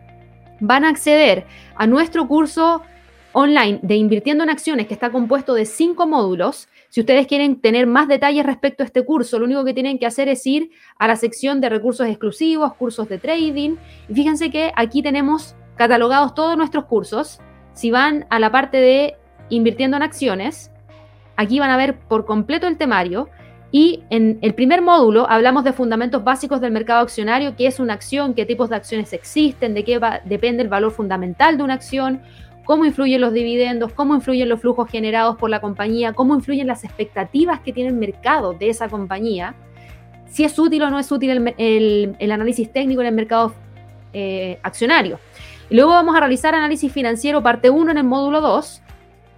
[0.61, 1.45] van a acceder
[1.75, 2.83] a nuestro curso
[3.33, 6.69] online de Invirtiendo en Acciones, que está compuesto de cinco módulos.
[6.89, 10.07] Si ustedes quieren tener más detalles respecto a este curso, lo único que tienen que
[10.07, 13.77] hacer es ir a la sección de recursos exclusivos, cursos de trading.
[14.09, 17.41] Y fíjense que aquí tenemos catalogados todos nuestros cursos.
[17.73, 19.17] Si van a la parte de
[19.49, 20.71] Invirtiendo en Acciones,
[21.37, 23.29] aquí van a ver por completo el temario.
[23.75, 27.95] Y en el primer módulo hablamos de fundamentos básicos del mercado accionario, qué es una
[27.95, 32.21] acción, qué tipos de acciones existen, de qué depende el valor fundamental de una acción,
[32.65, 36.85] cómo influyen los dividendos, cómo influyen los flujos generados por la compañía, cómo influyen las
[36.85, 39.55] expectativas que tiene el mercado de esa compañía,
[40.27, 43.55] si es útil o no es útil el, análisis técnico en el mercado
[44.13, 45.19] eh, accionario.
[45.71, 48.83] luego vamos a realizar análisis financiero parte 1 en el módulo 2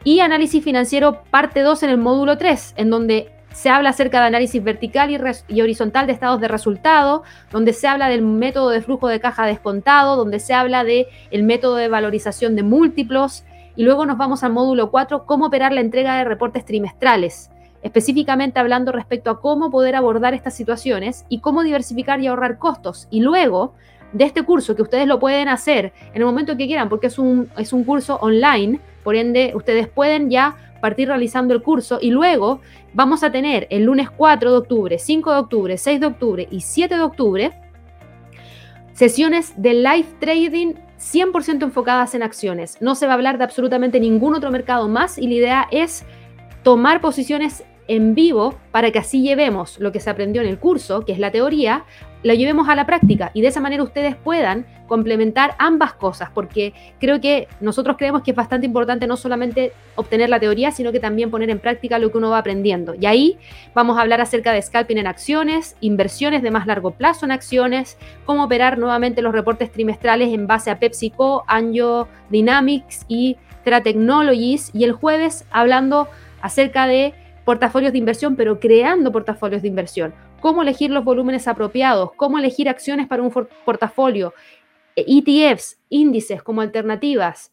[0.05, 4.27] y análisis financiero parte 2 en el módulo 3, en donde se habla acerca de
[4.27, 5.11] análisis vertical
[5.49, 9.47] y, horizontal de estados de resultado, donde se habla del método de flujo de caja
[9.47, 13.45] descontado, donde se habla del el método de valorización de múltiplos,
[13.77, 17.51] y luego nos vamos al módulo 4, cómo operar la entrega de reportes trimestrales,
[17.83, 23.07] específicamente hablando respecto a cómo poder abordar estas situaciones y cómo diversificar y ahorrar costos.
[23.11, 23.75] Y luego
[24.13, 27.21] de este curso, que ustedes lo pueden hacer en el momento que quieran, porque es
[27.21, 32.11] un, es un curso online, por ende ustedes pueden ya partir realizando el curso y
[32.11, 32.61] luego
[32.93, 36.61] vamos a tener el lunes 4 de octubre, 5 de octubre, 6 de octubre y
[36.61, 37.53] 7 de octubre
[38.93, 42.77] sesiones de live trading 100% enfocadas en acciones.
[42.83, 46.05] No se va a hablar de absolutamente ningún otro mercado más y la idea es
[46.63, 51.05] tomar posiciones en vivo para que así llevemos lo que se aprendió en el curso,
[51.05, 51.85] que es la teoría,
[52.25, 56.73] lo llevemos a la práctica y de esa manera ustedes puedan complementar ambas cosas, porque
[56.99, 61.01] creo que nosotros creemos que es bastante importante no solamente obtener la teoría, sino que
[61.01, 62.95] también poner en práctica lo que uno va aprendiendo.
[62.99, 63.39] Y ahí
[63.75, 67.99] vamos a hablar acerca de scalping en acciones, inversiones de más largo plazo en acciones,
[68.25, 74.71] cómo operar nuevamente los reportes trimestrales en base a PepsiCo, Angio Dynamics y Tera Technologies.
[74.73, 76.09] Y el jueves hablando
[76.41, 77.15] acerca de
[77.45, 80.15] portafolios de inversión, pero creando portafolios de inversión
[80.45, 83.33] cómo elegir los volúmenes apropiados, cómo elegir acciones para un
[83.65, 84.35] portafolio,
[84.95, 87.51] ETFs, índices como alternativas,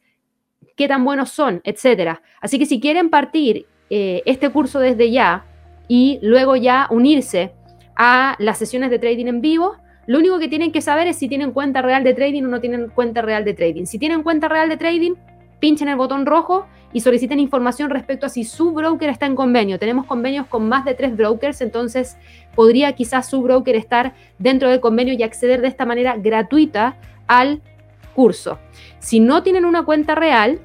[0.76, 2.22] qué tan buenos son, etcétera.
[2.42, 5.46] Así que si quieren partir eh, este curso desde ya
[5.88, 7.54] y luego ya unirse
[7.96, 11.30] a las sesiones de trading en vivo, lo único que tienen que saber es si
[11.30, 13.86] tienen cuenta real de trading o no tienen cuenta real de trading.
[13.86, 15.14] Si tienen cuenta real de trading,
[15.62, 19.80] pinchen el botón rojo y soliciten información respecto a si su broker está en convenio.
[19.80, 22.18] Tenemos convenios con más de tres brokers, entonces
[22.54, 26.98] podría quizás su broker estar dentro del convenio y acceder de esta manera gratuita
[27.28, 27.62] al
[28.14, 28.60] curso.
[29.00, 30.60] Si no tienen una cuenta real,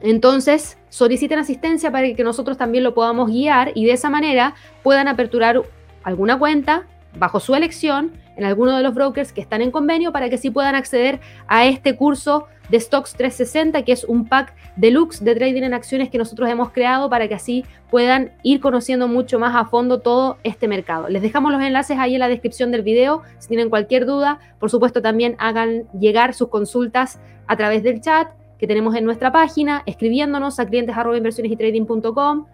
[0.00, 5.08] entonces soliciten asistencia para que nosotros también lo podamos guiar y de esa manera puedan
[5.08, 5.62] aperturar
[6.04, 6.86] alguna cuenta
[7.18, 10.50] bajo su elección en alguno de los brokers que están en convenio para que sí
[10.50, 15.62] puedan acceder a este curso de Stocks 360, que es un pack deluxe de trading
[15.62, 19.66] en acciones que nosotros hemos creado para que así puedan ir conociendo mucho más a
[19.66, 21.08] fondo todo este mercado.
[21.08, 23.22] Les dejamos los enlaces ahí en la descripción del video.
[23.38, 28.28] Si tienen cualquier duda, por supuesto también hagan llegar sus consultas a través del chat
[28.58, 32.46] que tenemos en nuestra página, escribiéndonos a clientes inversiones y trading.com,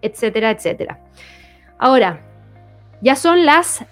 [0.00, 1.00] etcétera, etcétera.
[1.76, 2.22] Ahora,
[3.02, 3.84] ya son las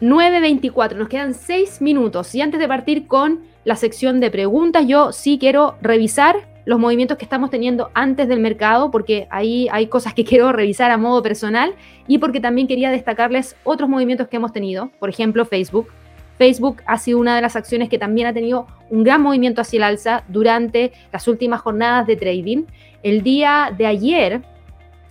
[0.00, 4.86] 9.24, nos quedan 6 minutos y antes de partir con la sección de preguntas.
[4.86, 9.86] Yo sí quiero revisar los movimientos que estamos teniendo antes del mercado, porque ahí hay
[9.86, 11.74] cosas que quiero revisar a modo personal
[12.06, 15.88] y porque también quería destacarles otros movimientos que hemos tenido, por ejemplo Facebook.
[16.36, 19.78] Facebook ha sido una de las acciones que también ha tenido un gran movimiento hacia
[19.78, 22.64] el alza durante las últimas jornadas de trading.
[23.02, 24.42] El día de ayer,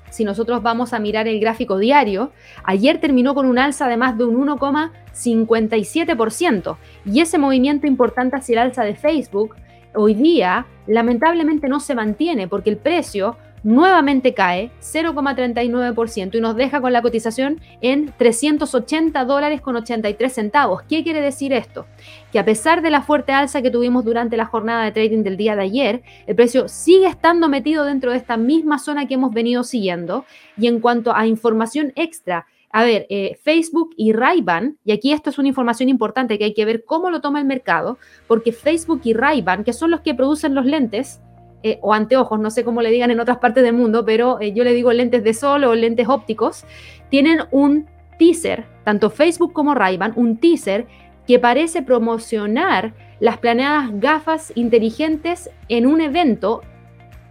[0.10, 2.32] si nosotros vamos a mirar el gráfico diario,
[2.64, 6.78] ayer terminó con un alza de más de un 1,57%.
[7.06, 9.56] Y ese movimiento importante hacia el alza de Facebook
[9.94, 16.80] hoy día lamentablemente no se mantiene porque el precio nuevamente cae 0,39% y nos deja
[16.82, 20.84] con la cotización en 380 dólares con 83 centavos.
[20.84, 21.88] ¿Qué quiere decir esto?
[22.32, 25.36] Que a pesar de la fuerte alza que tuvimos durante la jornada de trading del
[25.36, 29.34] día de ayer, el precio sigue estando metido dentro de esta misma zona que hemos
[29.34, 30.26] venido siguiendo.
[30.58, 34.46] Y en cuanto a información extra, a ver, eh, Facebook y ray
[34.84, 37.46] y aquí esto es una información importante que hay que ver cómo lo toma el
[37.46, 37.98] mercado,
[38.28, 41.20] porque Facebook y ray que son los que producen los lentes,
[41.68, 44.54] eh, o anteojos, no sé cómo le digan en otras partes del mundo, pero eh,
[44.54, 46.64] yo le digo lentes de sol o lentes ópticos,
[47.10, 47.88] tienen un
[48.20, 50.86] teaser, tanto Facebook como ray un teaser
[51.26, 56.62] que parece promocionar las planeadas gafas inteligentes en un evento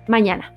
[0.08, 0.52] mañana.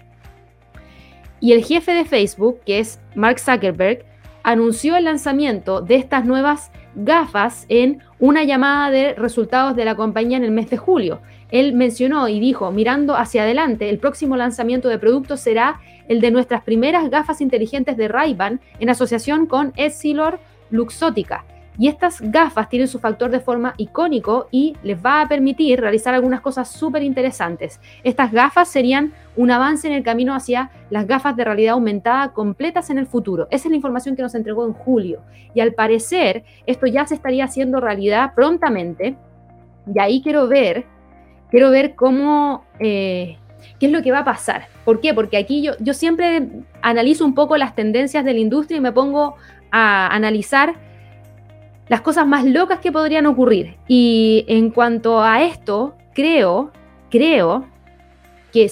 [1.40, 4.06] Y el jefe de Facebook, que es Mark Zuckerberg,
[4.42, 10.38] anunció el lanzamiento de estas nuevas gafas en una llamada de resultados de la compañía
[10.38, 11.22] en el mes de julio.
[11.52, 16.32] Él mencionó y dijo, mirando hacia adelante, el próximo lanzamiento de productos será el de
[16.32, 20.40] nuestras primeras gafas inteligentes de Ray-Ban en asociación con Essilor
[20.70, 21.46] Luxótica.
[21.80, 26.16] Y estas gafas tienen su factor de forma icónico y les va a permitir realizar
[26.16, 27.80] algunas cosas súper interesantes.
[28.04, 32.90] Estas gafas serían un avance en el camino hacia las gafas de realidad aumentada completas
[32.90, 33.48] en el futuro.
[33.52, 35.22] Esa es la información que nos entregó en julio.
[35.54, 39.16] Y al parecer, esto ya se estaría haciendo realidad prontamente.
[39.94, 40.86] Y ahí quiero ver
[41.50, 43.38] quiero ver cómo, eh,
[43.80, 44.68] qué es lo que va a pasar.
[44.86, 45.14] ¿Por qué?
[45.14, 46.48] Porque aquí yo, yo siempre
[46.82, 49.36] analizo un poco las tendencias de la industria y me pongo
[49.72, 50.76] a analizar
[51.88, 53.78] las cosas más locas que podrían ocurrir.
[53.88, 56.72] Y en cuanto a esto, creo,
[57.10, 57.66] creo
[58.52, 58.70] que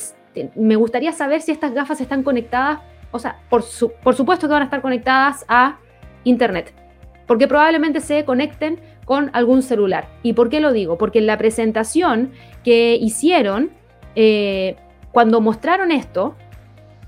[0.56, 2.80] me gustaría saber si estas gafas están conectadas,
[3.12, 3.64] o sea, por,
[4.04, 5.78] por supuesto que van a estar conectadas a
[6.24, 6.74] Internet,
[7.26, 10.08] porque probablemente se conecten con algún celular.
[10.24, 10.98] ¿Y por qué lo digo?
[10.98, 12.32] Porque en la presentación
[12.64, 13.70] que hicieron,
[14.16, 14.76] eh,
[15.12, 16.36] cuando mostraron esto,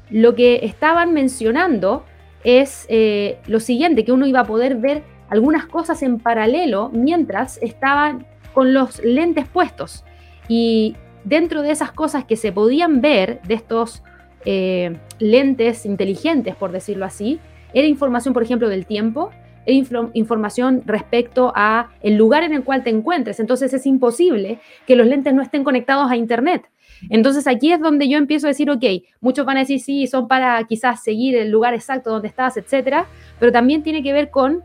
[0.09, 2.05] lo que estaban mencionando
[2.43, 7.57] es eh, lo siguiente, que uno iba a poder ver algunas cosas en paralelo mientras
[7.61, 10.05] estaban con los lentes puestos.
[10.47, 14.03] Y dentro de esas cosas que se podían ver, de estos
[14.45, 17.39] eh, lentes inteligentes, por decirlo así,
[17.73, 19.31] era información, por ejemplo, del tiempo,
[19.73, 23.39] información respecto a el lugar en el cual te encuentres.
[23.39, 26.69] Entonces es imposible que los lentes no estén conectados a Internet.
[27.09, 28.83] Entonces aquí es donde yo empiezo a decir, ok,
[29.21, 33.05] muchos van a decir, sí, son para quizás seguir el lugar exacto donde estás, etcétera,
[33.39, 34.63] pero también tiene que ver con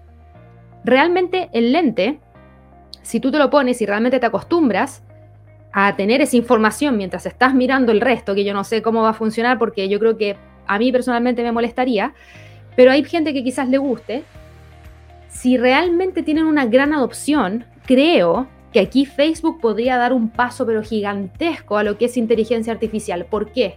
[0.84, 2.20] realmente el lente,
[3.03, 5.03] si tú te lo pones y realmente te acostumbras
[5.72, 9.11] a tener esa información mientras estás mirando el resto, que yo no sé cómo va
[9.11, 10.36] a funcionar porque yo creo que
[10.66, 12.14] a mí personalmente me molestaría,
[12.76, 14.22] pero hay gente que quizás le guste,
[15.32, 20.82] si realmente tienen una gran adopción, creo que aquí Facebook podría dar un paso pero
[20.82, 23.24] gigantesco a lo que es inteligencia artificial.
[23.24, 23.76] ¿Por qué?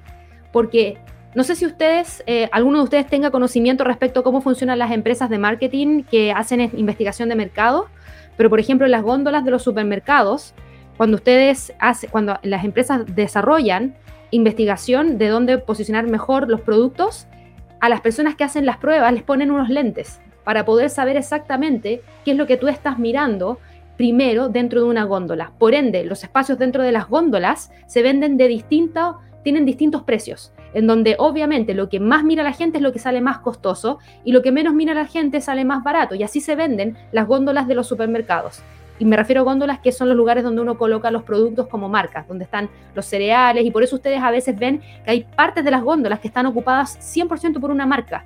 [0.52, 0.98] Porque
[1.34, 4.92] no sé si ustedes, eh, alguno de ustedes tenga conocimiento respecto a cómo funcionan las
[4.92, 7.88] empresas de marketing que hacen investigación de mercado,
[8.38, 10.54] pero por ejemplo en las góndolas de los supermercados,
[10.98, 13.96] cuando ustedes hacen, cuando las empresas desarrollan
[14.32, 17.28] investigación de dónde posicionar mejor los productos,
[17.80, 22.02] a las personas que hacen las pruebas les ponen unos lentes para poder saber exactamente
[22.24, 23.60] qué es lo que tú estás mirando
[23.98, 25.52] primero dentro de una góndola.
[25.58, 30.54] Por ende, los espacios dentro de las góndolas se venden de distinto, tienen distintos precios,
[30.74, 34.00] en donde obviamente lo que más mira la gente es lo que sale más costoso
[34.24, 36.16] y lo que menos mira la gente sale más barato.
[36.16, 38.62] Y así se venden las góndolas de los supermercados.
[38.98, 41.90] Y me refiero a góndolas que son los lugares donde uno coloca los productos como
[41.90, 45.66] marcas, donde están los cereales y por eso ustedes a veces ven que hay partes
[45.66, 48.26] de las góndolas que están ocupadas 100% por una marca.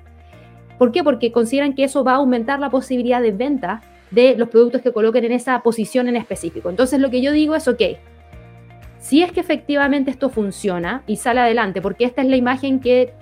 [0.80, 1.04] ¿Por qué?
[1.04, 4.94] Porque consideran que eso va a aumentar la posibilidad de venta de los productos que
[4.94, 6.70] coloquen en esa posición en específico.
[6.70, 7.82] Entonces lo que yo digo es, ok,
[8.98, 13.12] si es que efectivamente esto funciona y sale adelante, porque esta es la imagen que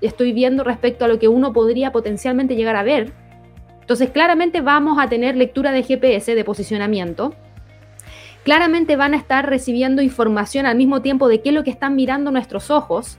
[0.00, 3.12] estoy viendo respecto a lo que uno podría potencialmente llegar a ver,
[3.82, 7.34] entonces claramente vamos a tener lectura de GPS, de posicionamiento,
[8.44, 11.96] claramente van a estar recibiendo información al mismo tiempo de qué es lo que están
[11.96, 13.18] mirando nuestros ojos,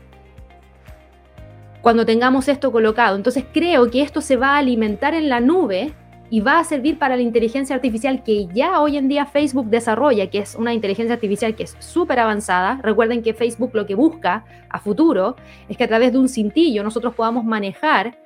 [1.85, 3.15] cuando tengamos esto colocado.
[3.15, 5.93] Entonces creo que esto se va a alimentar en la nube
[6.31, 10.31] y va a servir para la inteligencia artificial que ya hoy en día Facebook desarrolla,
[10.31, 12.79] que es una inteligencia artificial que es súper avanzada.
[12.81, 15.35] Recuerden que Facebook lo que busca a futuro
[15.69, 18.17] es que a través de un cintillo nosotros podamos manejar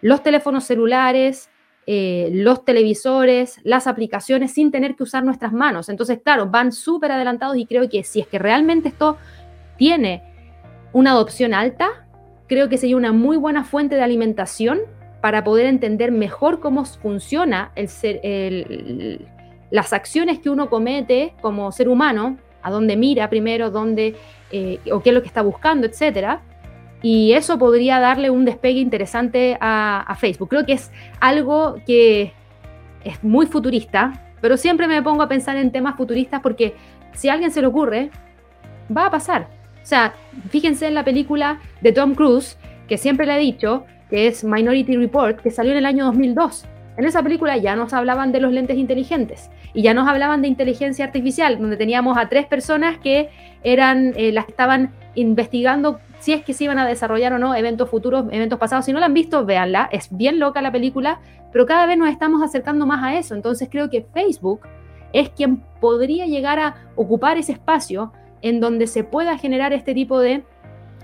[0.00, 1.48] los teléfonos celulares,
[1.86, 5.88] eh, los televisores, las aplicaciones sin tener que usar nuestras manos.
[5.88, 9.16] Entonces, claro, van súper adelantados y creo que si es que realmente esto
[9.76, 10.24] tiene
[10.92, 12.05] una adopción alta,
[12.46, 14.80] creo que sería una muy buena fuente de alimentación
[15.20, 17.88] para poder entender mejor cómo funciona el
[19.70, 24.16] las acciones que uno comete como ser humano, a dónde mira primero, dónde,
[24.52, 26.42] eh, o qué es lo que está buscando, etcétera.
[27.02, 30.48] y eso podría darle un despegue interesante a, Facebook.
[30.48, 30.90] Creo que es
[31.20, 32.32] algo que
[33.04, 36.74] es muy futurista, pero siempre me pongo a pensar en temas futuristas porque
[37.12, 38.10] si a alguien se le ocurre,
[38.94, 39.48] va a pasar.
[39.86, 40.14] O sea,
[40.50, 42.58] fíjense en la película de Tom Cruise,
[42.88, 46.64] que siempre le he dicho, que es Minority Report, que salió en el año 2002.
[46.96, 50.48] En esa película ya nos hablaban de los lentes inteligentes y ya nos hablaban de
[50.48, 53.28] inteligencia artificial, donde teníamos a tres personas que
[53.62, 57.54] eran eh, las que estaban investigando si es que se iban a desarrollar o no
[57.54, 58.86] eventos futuros, eventos pasados.
[58.86, 59.88] Si no la han visto, véanla.
[59.92, 61.20] Es bien loca la película,
[61.52, 63.36] pero cada vez nos estamos acercando más a eso.
[63.36, 64.62] Entonces creo que Facebook
[65.12, 68.12] es quien podría llegar a ocupar ese espacio
[68.42, 70.42] en donde se pueda generar este tipo de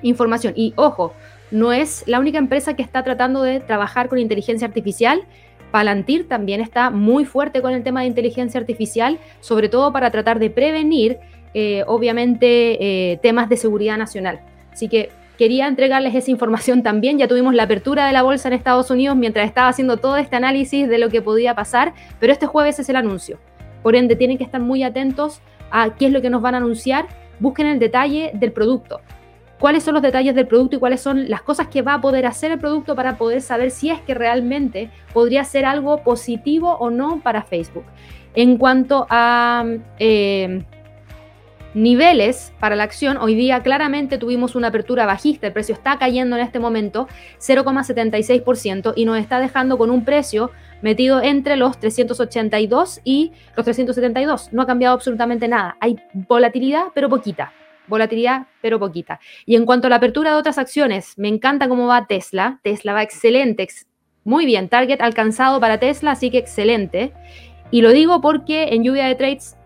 [0.03, 0.53] información.
[0.57, 1.13] Y ojo,
[1.51, 5.23] no es la única empresa que está tratando de trabajar con inteligencia artificial.
[5.71, 10.39] Palantir también está muy fuerte con el tema de inteligencia artificial, sobre todo para tratar
[10.39, 11.19] de prevenir,
[11.55, 14.41] eh, obviamente, eh, temas de seguridad nacional.
[14.73, 17.19] Así que quería entregarles esa información también.
[17.19, 20.37] Ya tuvimos la apertura de la bolsa en Estados Unidos mientras estaba haciendo todo este
[20.37, 23.39] análisis de lo que podía pasar, pero este jueves es el anuncio.
[23.83, 26.59] Por ende, tienen que estar muy atentos a qué es lo que nos van a
[26.59, 27.07] anunciar.
[27.43, 29.01] Busquen el detalle del producto
[29.63, 32.27] cuáles son los detalles del producto y cuáles son las cosas que va a poder
[32.27, 36.91] hacer el producto para poder saber si es que realmente podría ser algo positivo o
[36.91, 37.85] no para Facebook.
[38.35, 39.65] En cuanto a
[40.01, 40.65] eh,
[41.75, 46.35] niveles para la acción, hoy día claramente tuvimos una apertura bajista, el precio está cayendo
[46.35, 47.07] en este momento
[47.39, 50.51] 0,76% y nos está dejando con un precio
[50.83, 54.53] metido entre los 382 y los 372.
[54.53, 55.77] No ha cambiado absolutamente nada.
[55.81, 57.53] Hay volatilidad, pero poquita
[57.89, 59.21] volatilidad, pero poquita.
[59.45, 62.61] Y en cuanto a la apertura de otras acciones, me encanta cómo va Tesla.
[62.63, 63.69] Tesla va excelente,
[64.25, 67.13] muy bien, target alcanzado para Tesla, así que excelente.
[67.71, 69.57] Y lo digo porque en lluvia de trades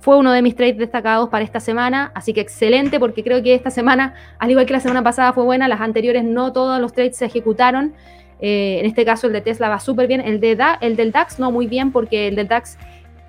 [0.00, 3.54] fue uno de mis trades destacados para esta semana, así que excelente porque creo que
[3.54, 6.92] esta semana, al igual que la semana pasada fue buena, las anteriores no todos los
[6.92, 7.94] trades se ejecutaron.
[8.40, 11.38] Eh, en este caso el de Tesla va súper bien, el, de el del DAX
[11.38, 12.78] no muy bien porque el del DAX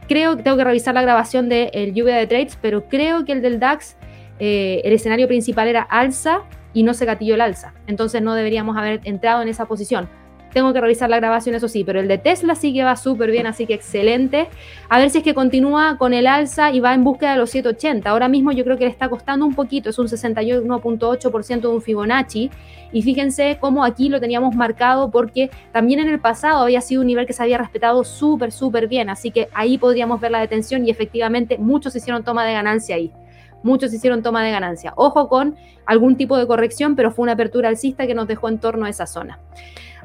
[0.08, 3.32] creo que tengo que revisar la grabación de el lluvia de trades, pero creo que
[3.32, 3.96] el del DAX
[4.40, 6.42] eh, el escenario principal era alza
[6.74, 7.74] y no se gatilló el alza.
[7.88, 10.10] Entonces no deberíamos haber entrado en esa posición.
[10.54, 13.32] Tengo que revisar la grabación, eso sí, pero el de Tesla sí que va súper
[13.32, 14.48] bien, así que excelente.
[14.90, 17.52] A ver si es que continúa con el alza y va en búsqueda de los
[17.52, 18.10] 780.
[18.10, 21.82] Ahora mismo yo creo que le está costando un poquito, es un 61.8% de un
[21.82, 22.50] Fibonacci.
[22.92, 27.08] Y fíjense cómo aquí lo teníamos marcado porque también en el pasado había sido un
[27.08, 29.10] nivel que se había respetado súper, súper bien.
[29.10, 33.12] Así que ahí podríamos ver la detención y efectivamente muchos hicieron toma de ganancia ahí
[33.64, 34.94] muchos hicieron toma de ganancia.
[34.96, 38.60] Ojo con algún tipo de corrección, pero fue una apertura alcista que nos dejó en
[38.60, 39.40] torno a esa zona.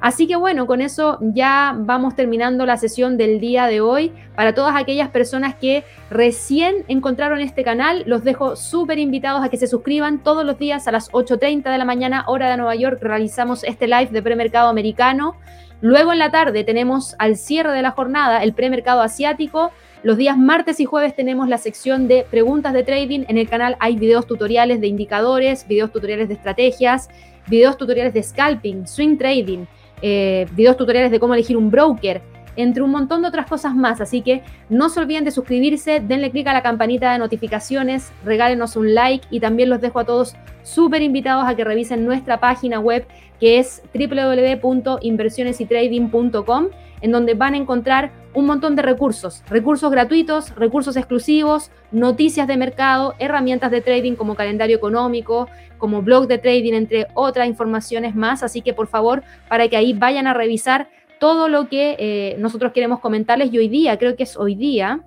[0.01, 4.13] Así que bueno, con eso ya vamos terminando la sesión del día de hoy.
[4.35, 9.57] Para todas aquellas personas que recién encontraron este canal, los dejo súper invitados a que
[9.57, 12.99] se suscriban todos los días a las 8.30 de la mañana, hora de Nueva York.
[13.01, 15.37] Realizamos este live de premercado americano.
[15.81, 19.71] Luego en la tarde tenemos al cierre de la jornada el premercado asiático
[20.05, 23.25] los días martes y jueves tenemos la sección de preguntas de trading.
[23.27, 27.09] En el canal hay videos tutoriales de indicadores, videos tutoriales de estrategias,
[27.47, 29.65] videos tutoriales de scalping, swing trading,
[30.07, 32.21] eh, videos tutoriales de cómo elegir un broker,
[32.57, 34.03] entre un montón de otras cosas más.
[34.03, 38.77] Así que no se olviden de suscribirse, denle clic a la campanita de notificaciones, regálenos
[38.77, 42.81] un like y también los dejo a todos súper invitados a que revisen nuestra página
[42.81, 43.07] web
[43.41, 46.67] que es www.inversionesytrading.com
[47.05, 52.57] en donde van a encontrar un montón de recursos, recursos gratuitos, recursos exclusivos, noticias de
[52.57, 55.47] mercado, herramientas de trading como calendario económico,
[55.77, 58.43] como blog de trading, entre otras informaciones más.
[58.43, 60.89] Así que por favor, para que ahí vayan a revisar
[61.21, 65.01] todo lo que eh, nosotros queremos comentarles y hoy día, creo que es hoy día,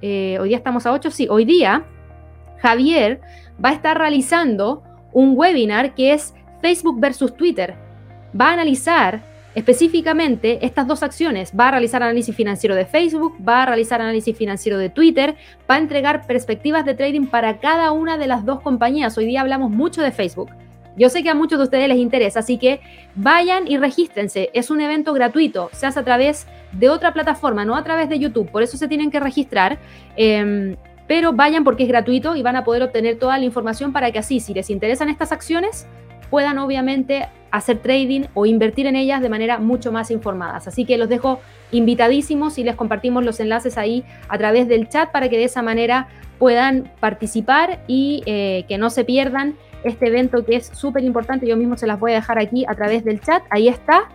[0.00, 1.84] eh, hoy día estamos a 8, sí, hoy día
[2.56, 3.20] Javier
[3.62, 7.76] va a estar realizando un webinar que es Facebook versus Twitter.
[8.34, 11.52] Va a analizar específicamente estas dos acciones.
[11.58, 15.36] Va a realizar análisis financiero de Facebook, va a realizar análisis financiero de Twitter,
[15.70, 19.16] va a entregar perspectivas de trading para cada una de las dos compañías.
[19.18, 20.50] Hoy día hablamos mucho de Facebook.
[20.96, 22.80] Yo sé que a muchos de ustedes les interesa, así que
[23.14, 24.50] vayan y regístrense.
[24.52, 28.18] Es un evento gratuito, se hace a través de otra plataforma, no a través de
[28.18, 29.78] YouTube, por eso se tienen que registrar.
[30.16, 30.76] Em,
[31.06, 34.18] pero vayan porque es gratuito y van a poder obtener toda la información para que
[34.18, 35.86] así, si les interesan estas acciones,
[36.30, 40.68] puedan obviamente hacer trading o invertir en ellas de manera mucho más informadas.
[40.68, 45.10] Así que los dejo invitadísimos y les compartimos los enlaces ahí a través del chat
[45.10, 46.08] para que de esa manera
[46.38, 51.46] puedan participar y eh, que no se pierdan este evento que es súper importante.
[51.46, 53.42] Yo mismo se las voy a dejar aquí a través del chat.
[53.50, 54.08] Ahí está.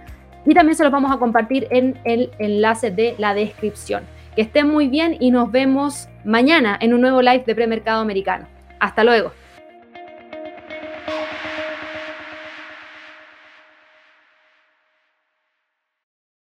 [0.45, 4.03] Y también se los vamos a compartir en el enlace de la descripción.
[4.35, 8.47] Que estén muy bien y nos vemos mañana en un nuevo live de premercado americano.
[8.79, 9.31] Hasta luego.